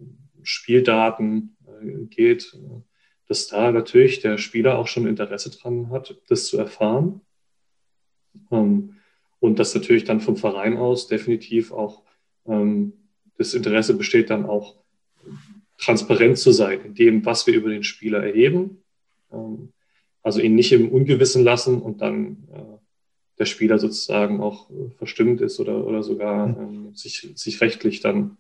Spieldaten 0.43 1.57
äh, 1.67 2.05
geht, 2.07 2.55
äh, 2.55 2.81
dass 3.29 3.49
da 3.49 3.71
natürlich 3.71 4.21
der 4.21 4.39
Spieler 4.39 4.79
auch 4.79 4.89
schon 4.89 5.07
Interesse 5.07 5.51
dran 5.51 5.91
hat, 5.91 6.21
das 6.29 6.47
zu 6.47 6.59
erfahren. 6.59 7.23
Und 8.49 9.59
dass 9.59 9.75
natürlich 9.75 10.05
dann 10.05 10.21
vom 10.21 10.37
Verein 10.37 10.77
aus 10.77 11.07
definitiv 11.07 11.73
auch 11.73 12.03
ähm, 12.47 12.93
das 13.39 13.55
Interesse 13.55 13.97
besteht 13.97 14.31
dann 14.31 14.45
auch, 14.45 14.77
transparent 15.79 16.39
zu 16.39 16.53
sein 16.53 16.81
in 16.85 16.95
dem, 16.95 17.25
was 17.25 17.47
wir 17.47 17.55
über 17.55 17.71
den 17.71 17.83
Spieler 17.83 18.23
erheben. 18.23 18.83
Ähm, 19.33 19.73
also 20.23 20.41
ihn 20.41 20.55
nicht 20.55 20.73
im 20.73 20.91
Ungewissen 20.91 21.43
lassen 21.43 21.83
und 21.83 22.01
dann 22.01 22.49
der 23.43 23.47
Spieler 23.47 23.81
sozusagen 23.81 24.41
auch 24.41 24.71
verstimmt 24.99 25.41
ist 25.41 25.59
oder, 25.59 25.85
oder 25.85 26.05
sogar 26.05 26.47
mhm. 26.47 26.61
ähm, 26.61 26.95
sich, 26.95 27.33
sich 27.35 27.61
rechtlich 27.61 27.99
dann 28.01 28.39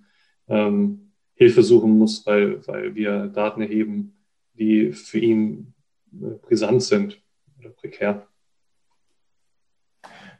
ähm, 0.48 1.10
Hilfe 1.34 1.64
suchen 1.64 1.98
muss, 1.98 2.24
weil, 2.24 2.64
weil 2.68 2.94
wir 2.94 3.26
Daten 3.26 3.62
erheben, 3.62 4.14
die 4.54 4.92
für 4.92 5.18
ihn 5.18 5.74
äh, 6.12 6.36
brisant 6.40 6.84
sind 6.84 7.20
oder 7.58 7.70
prekär. 7.70 8.28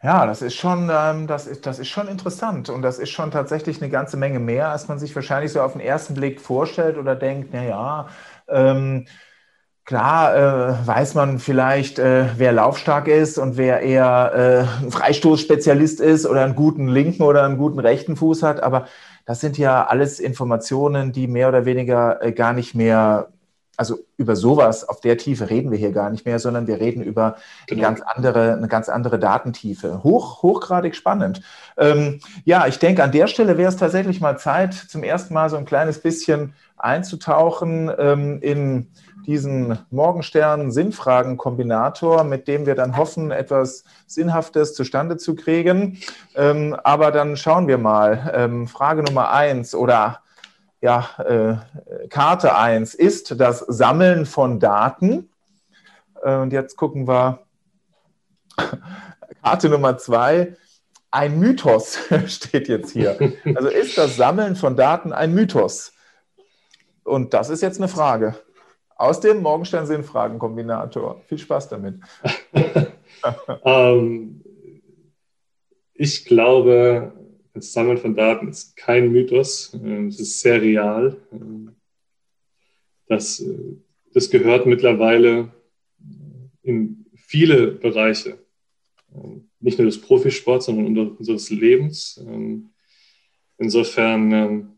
Ja, 0.01 0.27
das 0.27 0.42
ist 0.42 0.55
schon, 0.55 0.88
ähm, 0.92 1.27
das 1.27 1.48
ist, 1.48 1.66
das 1.66 1.81
ist 1.81 1.88
schon 1.88 2.07
interessant 2.07 2.68
und 2.68 2.83
das 2.83 3.01
ist 3.01 3.11
schon 3.11 3.33
tatsächlich 3.33 3.83
eine 3.83 3.90
ganze 3.90 4.16
Menge 4.16 4.38
mehr, 4.38 4.68
als 4.68 4.87
man 4.87 5.01
sich 5.01 5.12
wahrscheinlich 5.16 5.51
so 5.51 5.61
auf 5.61 5.72
den 5.72 5.81
ersten 5.81 6.14
Blick 6.14 6.40
vorstellt 6.40 6.98
oder 6.98 7.16
denkt, 7.16 7.53
naja, 7.53 8.09
ähm, 8.46 9.07
Klar 9.85 10.37
äh, 10.37 10.87
weiß 10.87 11.14
man 11.14 11.40
vielleicht, 11.40 11.99
äh, 11.99 12.27
wer 12.37 12.53
laufstark 12.53 13.09
ist 13.09 13.37
und 13.37 13.57
wer 13.57 13.81
eher 13.81 14.68
äh, 14.81 14.85
ein 14.85 14.92
Freistoßspezialist 14.92 16.01
ist 16.01 16.25
oder 16.25 16.45
einen 16.45 16.55
guten 16.55 16.87
linken 16.87 17.23
oder 17.25 17.45
einen 17.45 17.59
guten 17.59 17.81
rechten 17.81 18.14
Fuß 18.16 18.45
hat, 18.45 18.62
aber 18.62 18.87
das 19.25 19.40
sind 19.40 19.59
ja 19.59 19.85
alles 19.87 20.21
Informationen, 20.21 21.12
die 21.12 21.27
mehr 21.27 21.49
oder 21.49 21.64
weniger 21.64 22.23
äh, 22.23 22.33
gar 22.33 22.53
nicht 22.53 22.75
mehr 22.75 23.29
also 23.77 23.99
über 24.16 24.37
sowas 24.37 24.88
auf 24.88 25.01
der 25.01 25.16
Tiefe 25.16 25.49
reden 25.49 25.71
wir 25.71 25.79
hier 25.79 25.92
gar 25.92 26.11
nicht 26.11 26.27
mehr, 26.27 26.38
sondern 26.38 26.66
wir 26.66 26.79
reden 26.79 27.03
über 27.03 27.37
genau. 27.66 27.88
eine, 27.88 27.97
ganz 27.97 28.01
andere, 28.14 28.53
eine 28.53 28.68
ganz 28.68 28.88
andere 28.88 29.18
Datentiefe. 29.18 30.05
Hoch, 30.05 30.42
hochgradig 30.42 30.95
spannend. 30.95 31.40
Ähm, 31.79 32.21
ja, 32.45 32.66
ich 32.66 32.79
denke, 32.79 33.03
an 33.03 33.12
der 33.12 33.27
Stelle 33.27 33.57
wäre 33.57 33.71
es 33.71 33.77
tatsächlich 33.77 34.21
mal 34.21 34.38
Zeit, 34.38 34.75
zum 34.75 35.03
ersten 35.03 35.33
Mal 35.35 35.49
so 35.49 35.57
ein 35.57 35.64
kleines 35.64 36.01
bisschen 36.01 36.55
einzutauchen 36.77 37.90
ähm, 37.99 38.40
in 38.42 38.88
diesen 39.26 39.78
Morgenstern-Sinnfragen-Kombinator, 39.90 42.24
mit 42.24 42.48
dem 42.48 42.66
wir 42.66 42.74
dann 42.74 42.96
hoffen, 42.96 43.30
etwas 43.30 43.85
Sinnhaftes 44.06 44.74
zustande 44.74 45.16
zu 45.16 45.35
kriegen. 45.35 45.98
Ähm, 46.35 46.76
aber 46.85 47.12
dann 47.12 47.37
schauen 47.37 47.68
wir 47.68 47.78
mal. 47.78 48.32
Ähm, 48.35 48.68
Frage 48.68 49.02
Nummer 49.02 49.30
eins 49.30 49.74
oder 49.74 50.20
ja, 50.80 51.08
äh, 51.18 51.56
Karte 52.08 52.56
1 52.56 52.94
ist 52.94 53.40
das 53.40 53.61
Sammeln 53.61 54.26
von 54.26 54.58
Daten. 54.58 55.30
Äh, 56.22 56.37
und 56.37 56.52
jetzt 56.52 56.76
gucken 56.76 57.06
wir 57.06 57.40
Karte 59.42 59.68
Nummer 59.68 59.98
2. 59.98 60.56
Ein 61.11 61.38
Mythos 61.38 61.98
steht 62.26 62.68
jetzt 62.68 62.90
hier. 62.90 63.35
Also 63.54 63.68
ist 63.68 63.98
das 63.98 64.16
Sammeln 64.16 64.56
von 64.56 64.76
Daten 64.76 65.12
ein 65.12 65.35
Mythos? 65.35 65.92
Und 67.04 67.35
das 67.35 67.50
ist 67.50 67.62
jetzt 67.62 67.78
eine 67.78 67.88
Frage 67.88 68.37
aus 69.03 69.19
dem 69.19 69.43
Morgenstern-Sinnfragen-Kombinator. 69.43 71.23
Viel 71.27 71.38
Spaß 71.38 71.69
damit. 71.71 71.97
ähm, 73.65 74.40
ich 75.94 76.25
glaube, 76.25 77.13
das 77.53 77.73
Sammeln 77.73 77.98
von 77.98 78.15
Daten 78.15 78.48
ist 78.48 78.77
kein 78.77 79.11
Mythos, 79.11 79.75
ähm, 79.75 80.07
es 80.07 80.21
ist 80.21 80.38
sehr 80.40 80.63
real. 80.63 81.17
Ähm, 81.33 81.75
das, 83.09 83.40
äh, 83.40 83.77
das 84.15 84.31
gehört 84.31 84.67
mittlerweile 84.67 85.50
in 86.63 87.05
viele 87.17 87.73
Bereiche, 87.73 88.38
ähm, 89.13 89.50
nicht 89.59 89.79
nur 89.79 89.87
des 89.87 90.00
Profisports, 90.00 90.67
sondern 90.67 91.09
unseres 91.09 91.50
Lebens. 91.50 92.25
Insofern 93.59 94.71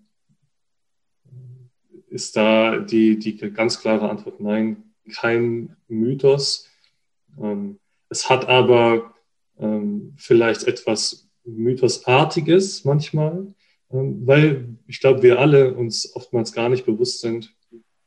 ist 2.15 2.37
da 2.37 2.79
die, 2.79 3.19
die 3.19 3.37
ganz 3.37 3.81
klare 3.81 4.09
Antwort 4.09 4.41
nein, 4.41 4.85
kein 5.13 5.77
Mythos. 5.89 6.71
Es 8.09 8.31
hat 8.31 8.49
aber 8.49 9.15
vielleicht 10.17 10.65
etwas 10.65 11.29
Mythosartiges 11.45 12.85
manchmal, 12.85 13.55
ähm, 13.91 14.27
weil 14.27 14.77
ich 14.87 15.01
glaube, 15.01 15.23
wir 15.23 15.39
alle 15.39 15.75
uns 15.75 16.15
oftmals 16.15 16.53
gar 16.53 16.69
nicht 16.69 16.87
bewusst 16.87 17.21
sind, 17.21 17.55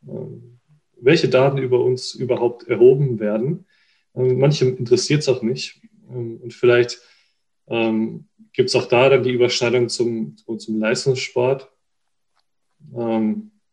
ähm, 0.07 0.59
welche 0.99 1.29
Daten 1.29 1.57
über 1.57 1.83
uns 1.83 2.15
überhaupt 2.15 2.67
erhoben 2.67 3.19
werden. 3.19 3.65
Ähm, 4.15 4.39
manche 4.39 4.65
interessiert 4.65 5.21
es 5.21 5.29
auch 5.29 5.41
nicht. 5.41 5.81
Und 6.07 6.53
vielleicht 6.53 7.01
gibt 8.53 8.69
es 8.69 8.75
auch 8.77 8.85
da 8.85 9.09
dann 9.09 9.23
die 9.23 9.33
Überschneidung 9.33 9.89
zum, 9.89 10.37
zum 10.37 10.79
Leistungssport. 10.79 11.69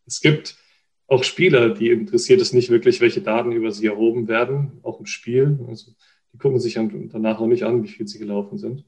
Es 0.06 0.20
gibt 0.20 0.56
auch 1.06 1.24
Spieler, 1.24 1.70
die 1.70 1.90
interessiert 1.90 2.40
es 2.40 2.52
nicht 2.52 2.70
wirklich, 2.70 3.00
welche 3.00 3.20
Daten 3.20 3.52
über 3.52 3.70
sie 3.70 3.86
erhoben 3.86 4.28
werden, 4.28 4.80
auch 4.82 5.00
im 5.00 5.06
Spiel. 5.06 5.58
Also 5.68 5.92
die 6.32 6.38
gucken 6.38 6.60
sich 6.60 6.74
danach 6.74 7.40
noch 7.40 7.46
nicht 7.46 7.64
an, 7.64 7.82
wie 7.82 7.88
viel 7.88 8.06
sie 8.08 8.18
gelaufen 8.18 8.58
sind. 8.58 8.84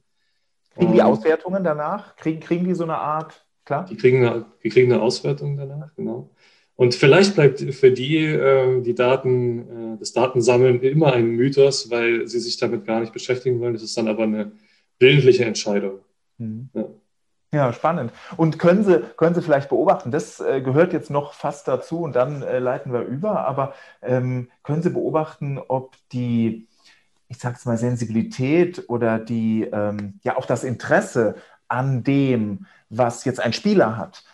Kriegen 0.74 0.92
die 0.92 0.98
ähm, 0.98 1.06
Auswertungen 1.06 1.64
danach? 1.64 2.16
Kriegen, 2.16 2.40
kriegen 2.40 2.64
die 2.64 2.74
so 2.74 2.84
eine 2.84 2.98
Art, 2.98 3.46
klar? 3.64 3.86
Die 3.88 3.96
kriegen 3.96 4.26
eine, 4.26 4.46
die 4.62 4.68
kriegen 4.68 4.92
eine 4.92 5.02
Auswertung 5.02 5.56
danach, 5.56 5.94
genau. 5.94 6.30
Und 6.74 6.94
vielleicht 6.94 7.34
bleibt 7.34 7.60
für 7.60 7.90
die 7.90 8.18
äh, 8.18 8.82
die 8.82 8.94
Daten, 8.94 9.94
äh, 9.94 9.98
das 9.98 10.12
Datensammeln 10.12 10.80
immer 10.82 11.14
ein 11.14 11.30
Mythos, 11.30 11.90
weil 11.90 12.28
sie 12.28 12.40
sich 12.40 12.58
damit 12.58 12.84
gar 12.84 13.00
nicht 13.00 13.14
beschäftigen 13.14 13.60
wollen. 13.60 13.72
Das 13.72 13.82
ist 13.82 13.96
dann 13.96 14.08
aber 14.08 14.24
eine 14.24 14.52
willentliche 14.98 15.46
Entscheidung. 15.46 16.00
Mhm. 16.36 16.68
Ja. 16.74 16.88
Ja, 17.52 17.72
spannend. 17.72 18.12
Und 18.36 18.58
können 18.58 18.84
Sie, 18.84 19.00
können 19.16 19.34
Sie 19.34 19.40
vielleicht 19.40 19.68
beobachten, 19.68 20.10
das 20.10 20.40
äh, 20.40 20.60
gehört 20.60 20.92
jetzt 20.92 21.10
noch 21.10 21.32
fast 21.32 21.68
dazu 21.68 22.00
und 22.00 22.14
dann 22.16 22.42
äh, 22.42 22.58
leiten 22.58 22.92
wir 22.92 23.02
über, 23.02 23.46
aber 23.46 23.72
ähm, 24.02 24.50
können 24.62 24.82
Sie 24.82 24.90
beobachten, 24.90 25.58
ob 25.58 25.96
die, 26.12 26.68
ich 27.28 27.38
sage 27.38 27.56
es 27.58 27.64
mal, 27.64 27.78
Sensibilität 27.78 28.84
oder 28.88 29.18
die, 29.18 29.62
ähm, 29.64 30.18
ja 30.24 30.36
auch 30.36 30.46
das 30.46 30.64
Interesse 30.64 31.36
an 31.68 32.02
dem, 32.04 32.66
was 32.90 33.24
jetzt 33.24 33.40
ein 33.40 33.52
Spieler 33.52 33.96
hat, 33.96 34.24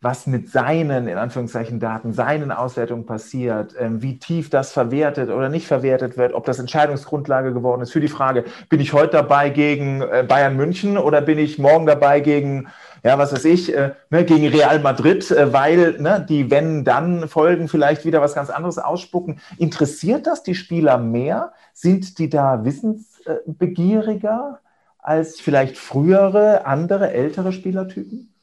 was 0.00 0.28
mit 0.28 0.48
seinen, 0.48 1.08
in 1.08 1.18
Anführungszeichen, 1.18 1.80
Daten, 1.80 2.12
seinen 2.12 2.52
Auswertungen 2.52 3.04
passiert, 3.04 3.74
ähm, 3.78 4.00
wie 4.00 4.18
tief 4.20 4.48
das 4.48 4.70
verwertet 4.72 5.28
oder 5.28 5.48
nicht 5.48 5.66
verwertet 5.66 6.16
wird, 6.16 6.34
ob 6.34 6.44
das 6.44 6.60
Entscheidungsgrundlage 6.60 7.52
geworden 7.52 7.82
ist 7.82 7.90
für 7.90 8.00
die 8.00 8.06
Frage, 8.06 8.44
bin 8.68 8.78
ich 8.78 8.92
heute 8.92 9.16
dabei 9.16 9.50
gegen 9.50 10.02
äh, 10.02 10.24
Bayern 10.26 10.56
München 10.56 10.96
oder 10.96 11.20
bin 11.20 11.38
ich 11.38 11.58
morgen 11.58 11.84
dabei 11.84 12.20
gegen, 12.20 12.68
ja, 13.02 13.18
was 13.18 13.32
weiß 13.32 13.44
ich, 13.46 13.74
äh, 13.74 13.94
ne, 14.10 14.24
gegen 14.24 14.46
Real 14.46 14.78
Madrid, 14.78 15.28
äh, 15.32 15.52
weil 15.52 16.00
ne, 16.00 16.24
die 16.28 16.48
Wenn-Dann-Folgen 16.50 17.66
vielleicht 17.66 18.04
wieder 18.04 18.20
was 18.20 18.36
ganz 18.36 18.50
anderes 18.50 18.78
ausspucken. 18.78 19.40
Interessiert 19.58 20.28
das 20.28 20.44
die 20.44 20.54
Spieler 20.54 20.98
mehr? 20.98 21.52
Sind 21.72 22.18
die 22.20 22.28
da 22.28 22.64
wissensbegieriger 22.64 24.60
als 24.98 25.40
vielleicht 25.40 25.76
frühere, 25.76 26.66
andere, 26.66 27.10
ältere 27.10 27.52
Spielertypen? 27.52 28.33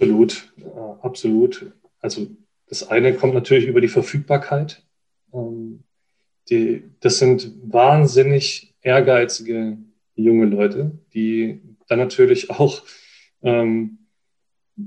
Absolut, 0.00 0.52
absolut. 1.02 1.72
Also 2.00 2.28
das 2.68 2.88
eine 2.88 3.14
kommt 3.14 3.34
natürlich 3.34 3.66
über 3.66 3.80
die 3.80 3.88
Verfügbarkeit. 3.88 4.82
Ähm, 5.32 5.84
die, 6.48 6.84
das 7.00 7.18
sind 7.18 7.52
wahnsinnig 7.62 8.74
ehrgeizige 8.80 9.76
junge 10.14 10.46
Leute, 10.46 10.92
die 11.12 11.60
dann 11.86 11.98
natürlich 11.98 12.50
auch 12.50 12.82
ähm, 13.42 13.98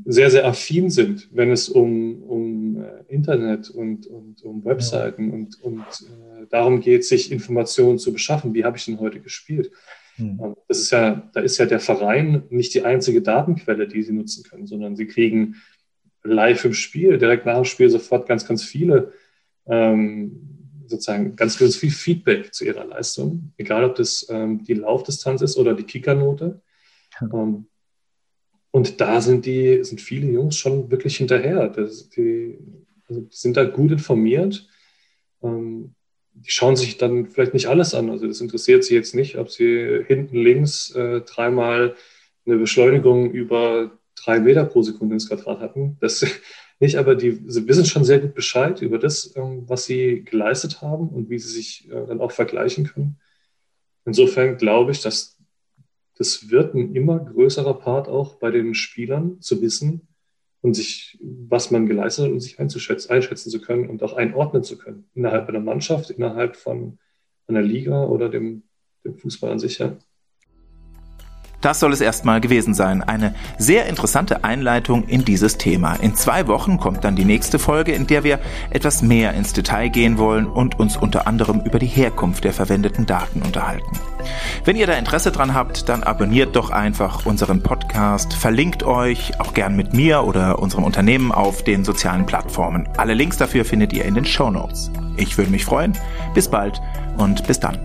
sehr, 0.06 0.32
sehr 0.32 0.46
affin 0.48 0.90
sind, 0.90 1.30
wenn 1.32 1.52
es 1.52 1.70
um, 1.70 2.24
um 2.24 2.84
äh, 2.84 3.04
Internet 3.08 3.70
und, 3.70 4.08
und 4.08 4.42
um 4.44 4.66
Webseiten 4.66 5.32
und, 5.32 5.62
und 5.62 5.82
äh, 5.82 6.48
darum 6.50 6.80
geht, 6.80 7.06
sich 7.06 7.32
Informationen 7.32 8.00
zu 8.00 8.12
beschaffen. 8.12 8.54
Wie 8.54 8.66
habe 8.66 8.78
ich 8.78 8.86
denn 8.86 9.00
heute 9.00 9.20
gespielt? 9.20 9.72
Mhm. 10.18 10.56
Das 10.68 10.80
ist 10.80 10.92
ja, 10.92 11.30
da 11.34 11.42
ist 11.42 11.58
ja 11.58 11.66
der 11.66 11.80
Verein 11.80 12.44
nicht 12.50 12.74
die 12.74 12.84
einzige 12.84 13.22
Datenquelle, 13.22 13.88
die 13.88 14.04
sie 14.04 14.14
nutzen 14.14 14.44
können, 14.44 14.68
sondern 14.68 14.96
sie 14.96 15.08
kriegen 15.08 15.56
live 16.24 16.66
im 16.66 16.74
Spiel, 16.74 17.18
direkt 17.18 17.46
nach 17.46 17.56
dem 17.56 17.66
Spiel 17.66 17.90
sofort 17.90 18.28
ganz, 18.28 18.48
ganz 18.48 18.64
viele, 18.64 19.14
ähm, 19.66 20.54
sozusagen 20.88 21.36
ganz, 21.36 21.58
ganz 21.58 21.76
viel 21.76 21.92
Feedback 21.92 22.54
zu 22.54 22.66
ihrer 22.66 22.86
Leistung, 22.86 23.54
egal 23.58 23.84
ob 23.84 23.96
das 23.96 24.28
ähm, 24.30 24.64
die 24.64 24.74
Laufdistanz 24.74 25.42
ist 25.42 25.58
oder 25.58 25.74
die 25.74 25.84
Kickernote. 25.84 26.62
Mhm. 27.20 27.32
Ähm, 27.34 27.66
und 28.72 29.00
da 29.02 29.22
sind 29.22 29.46
die, 29.46 29.84
sind 29.84 30.02
viele 30.02 30.32
Jungs 30.32 30.56
schon 30.56 30.90
wirklich 30.90 31.18
hinterher. 31.18 31.70
Das, 31.70 32.10
die, 32.10 32.58
also 33.08 33.22
die 33.22 33.36
sind 33.36 33.56
da 33.56 33.66
gut 33.66 33.92
informiert. 33.92 34.68
Ähm, 35.44 35.94
die 36.46 36.52
schauen 36.52 36.76
sich 36.76 36.98
dann 36.98 37.28
vielleicht 37.28 37.54
nicht 37.54 37.68
alles 37.68 37.94
an. 37.94 38.10
Also 38.10 38.28
das 38.28 38.42
interessiert 38.42 38.84
sie 38.84 38.96
jetzt 38.96 39.16
nicht, 39.16 39.38
ob 39.38 39.50
sie 39.50 40.04
hinten 40.08 40.38
links 40.38 40.92
äh, 40.92 41.22
dreimal 41.22 41.96
eine 42.46 42.58
Beschleunigung 42.58 43.32
über 43.32 43.92
drei 44.16 44.40
Meter 44.40 44.66
pro 44.66 44.82
Sekunde 44.82 45.16
ins 45.16 45.30
Quadrat 45.30 45.60
hatten. 45.60 45.98
Das 46.02 46.26
nicht, 46.80 46.98
aber 46.98 47.16
die 47.16 47.42
sie 47.48 47.68
wissen 47.68 47.86
schon 47.86 48.04
sehr 48.04 48.20
gut 48.20 48.36
Bescheid 48.36 48.82
über 48.82 49.00
das, 49.00 49.34
ähm, 49.36 49.64
was 49.68 49.86
sie 49.86 50.24
geleistet 50.24 50.82
haben 50.82 51.10
und 51.10 51.30
wie 51.30 51.40
sie 51.40 51.54
sich 51.54 51.90
äh, 51.90 52.06
dann 52.08 52.20
auch 52.20 52.32
vergleichen 52.32 52.86
können. 52.86 53.20
Insofern 54.06 54.58
glaube 54.58 54.92
ich, 54.92 55.02
dass 55.02 55.38
das 56.18 56.50
wird 56.50 56.76
ein 56.76 56.94
immer 56.94 57.20
größerer 57.20 57.80
Part 57.80 58.08
auch 58.08 58.36
bei 58.36 58.52
den 58.52 58.76
Spielern 58.76 59.42
zu 59.42 59.62
wissen, 59.62 60.08
und 60.64 60.76
sich, 60.76 61.20
was 61.22 61.72
man 61.72 61.88
geleistet 61.88 62.26
hat, 62.26 62.32
um 62.32 62.40
sich 62.40 62.58
einzuschätzen, 62.58 63.12
einschätzen 63.12 63.50
zu 63.50 63.60
können 63.60 63.90
und 63.90 64.02
auch 64.02 64.14
einordnen 64.14 64.64
zu 64.64 64.78
können. 64.78 65.10
Innerhalb 65.14 65.50
einer 65.50 65.60
Mannschaft, 65.60 66.10
innerhalb 66.10 66.56
von 66.56 67.00
einer 67.48 67.62
Liga 67.62 68.06
oder 68.06 68.30
dem, 68.30 68.64
dem 69.04 69.18
Fußball 69.18 69.52
an 69.52 69.60
sich, 69.60 69.80
ja. 69.80 69.98
Das 71.64 71.80
soll 71.80 71.94
es 71.94 72.02
erstmal 72.02 72.42
gewesen 72.42 72.74
sein. 72.74 73.02
Eine 73.04 73.34
sehr 73.58 73.86
interessante 73.86 74.44
Einleitung 74.44 75.06
in 75.06 75.24
dieses 75.24 75.58
Thema. 75.58 75.96
In 75.96 76.14
zwei 76.14 76.46
Wochen 76.48 76.78
kommt 76.78 77.06
dann 77.06 77.16
die 77.16 77.24
nächste 77.24 77.58
Folge, 77.58 77.94
in 77.94 78.06
der 78.06 78.26
wir 78.26 78.40
etwas 78.70 79.02
mehr 79.02 79.34
ins 79.34 79.54
Detail 79.54 79.88
gehen 79.88 80.18
wollen 80.18 80.46
und 80.46 80.78
uns 80.78 80.98
unter 80.98 81.26
anderem 81.26 81.62
über 81.62 81.80
die 81.80 81.88
Herkunft 81.88 82.44
der 82.44 82.52
verwendeten 82.52 83.06
Daten 83.06 83.42
unterhalten. 83.42 83.98
Wenn 84.66 84.76
ihr 84.76 84.88
da 84.88 84.94
Interesse 84.94 85.32
dran 85.32 85.54
habt, 85.54 85.88
dann 85.88 86.04
abonniert 86.04 86.54
doch 86.58 86.70
einfach 86.70 87.26
unseren 87.26 87.64
Podcast, 87.64 88.34
verlinkt 88.34 88.84
euch 88.84 89.40
auch 89.40 89.54
gern 89.54 89.78
mit 89.78 89.94
mir 89.94 90.26
oder 90.26 90.60
unserem 90.60 90.84
Unternehmen 90.84 91.32
auf 91.32 91.64
den 91.64 91.86
sozialen 91.86 92.26
Plattformen. 92.26 92.90
Alle 92.98 93.14
Links 93.14 93.38
dafür 93.38 93.64
findet 93.64 93.94
ihr 93.94 94.04
in 94.04 94.16
den 94.16 94.26
Show 94.26 94.50
Notes. 94.50 94.92
Ich 95.16 95.38
würde 95.38 95.52
mich 95.52 95.64
freuen. 95.64 95.94
Bis 96.34 96.50
bald 96.50 96.82
und 97.18 97.48
bis 97.48 97.62
dann. 97.62 97.80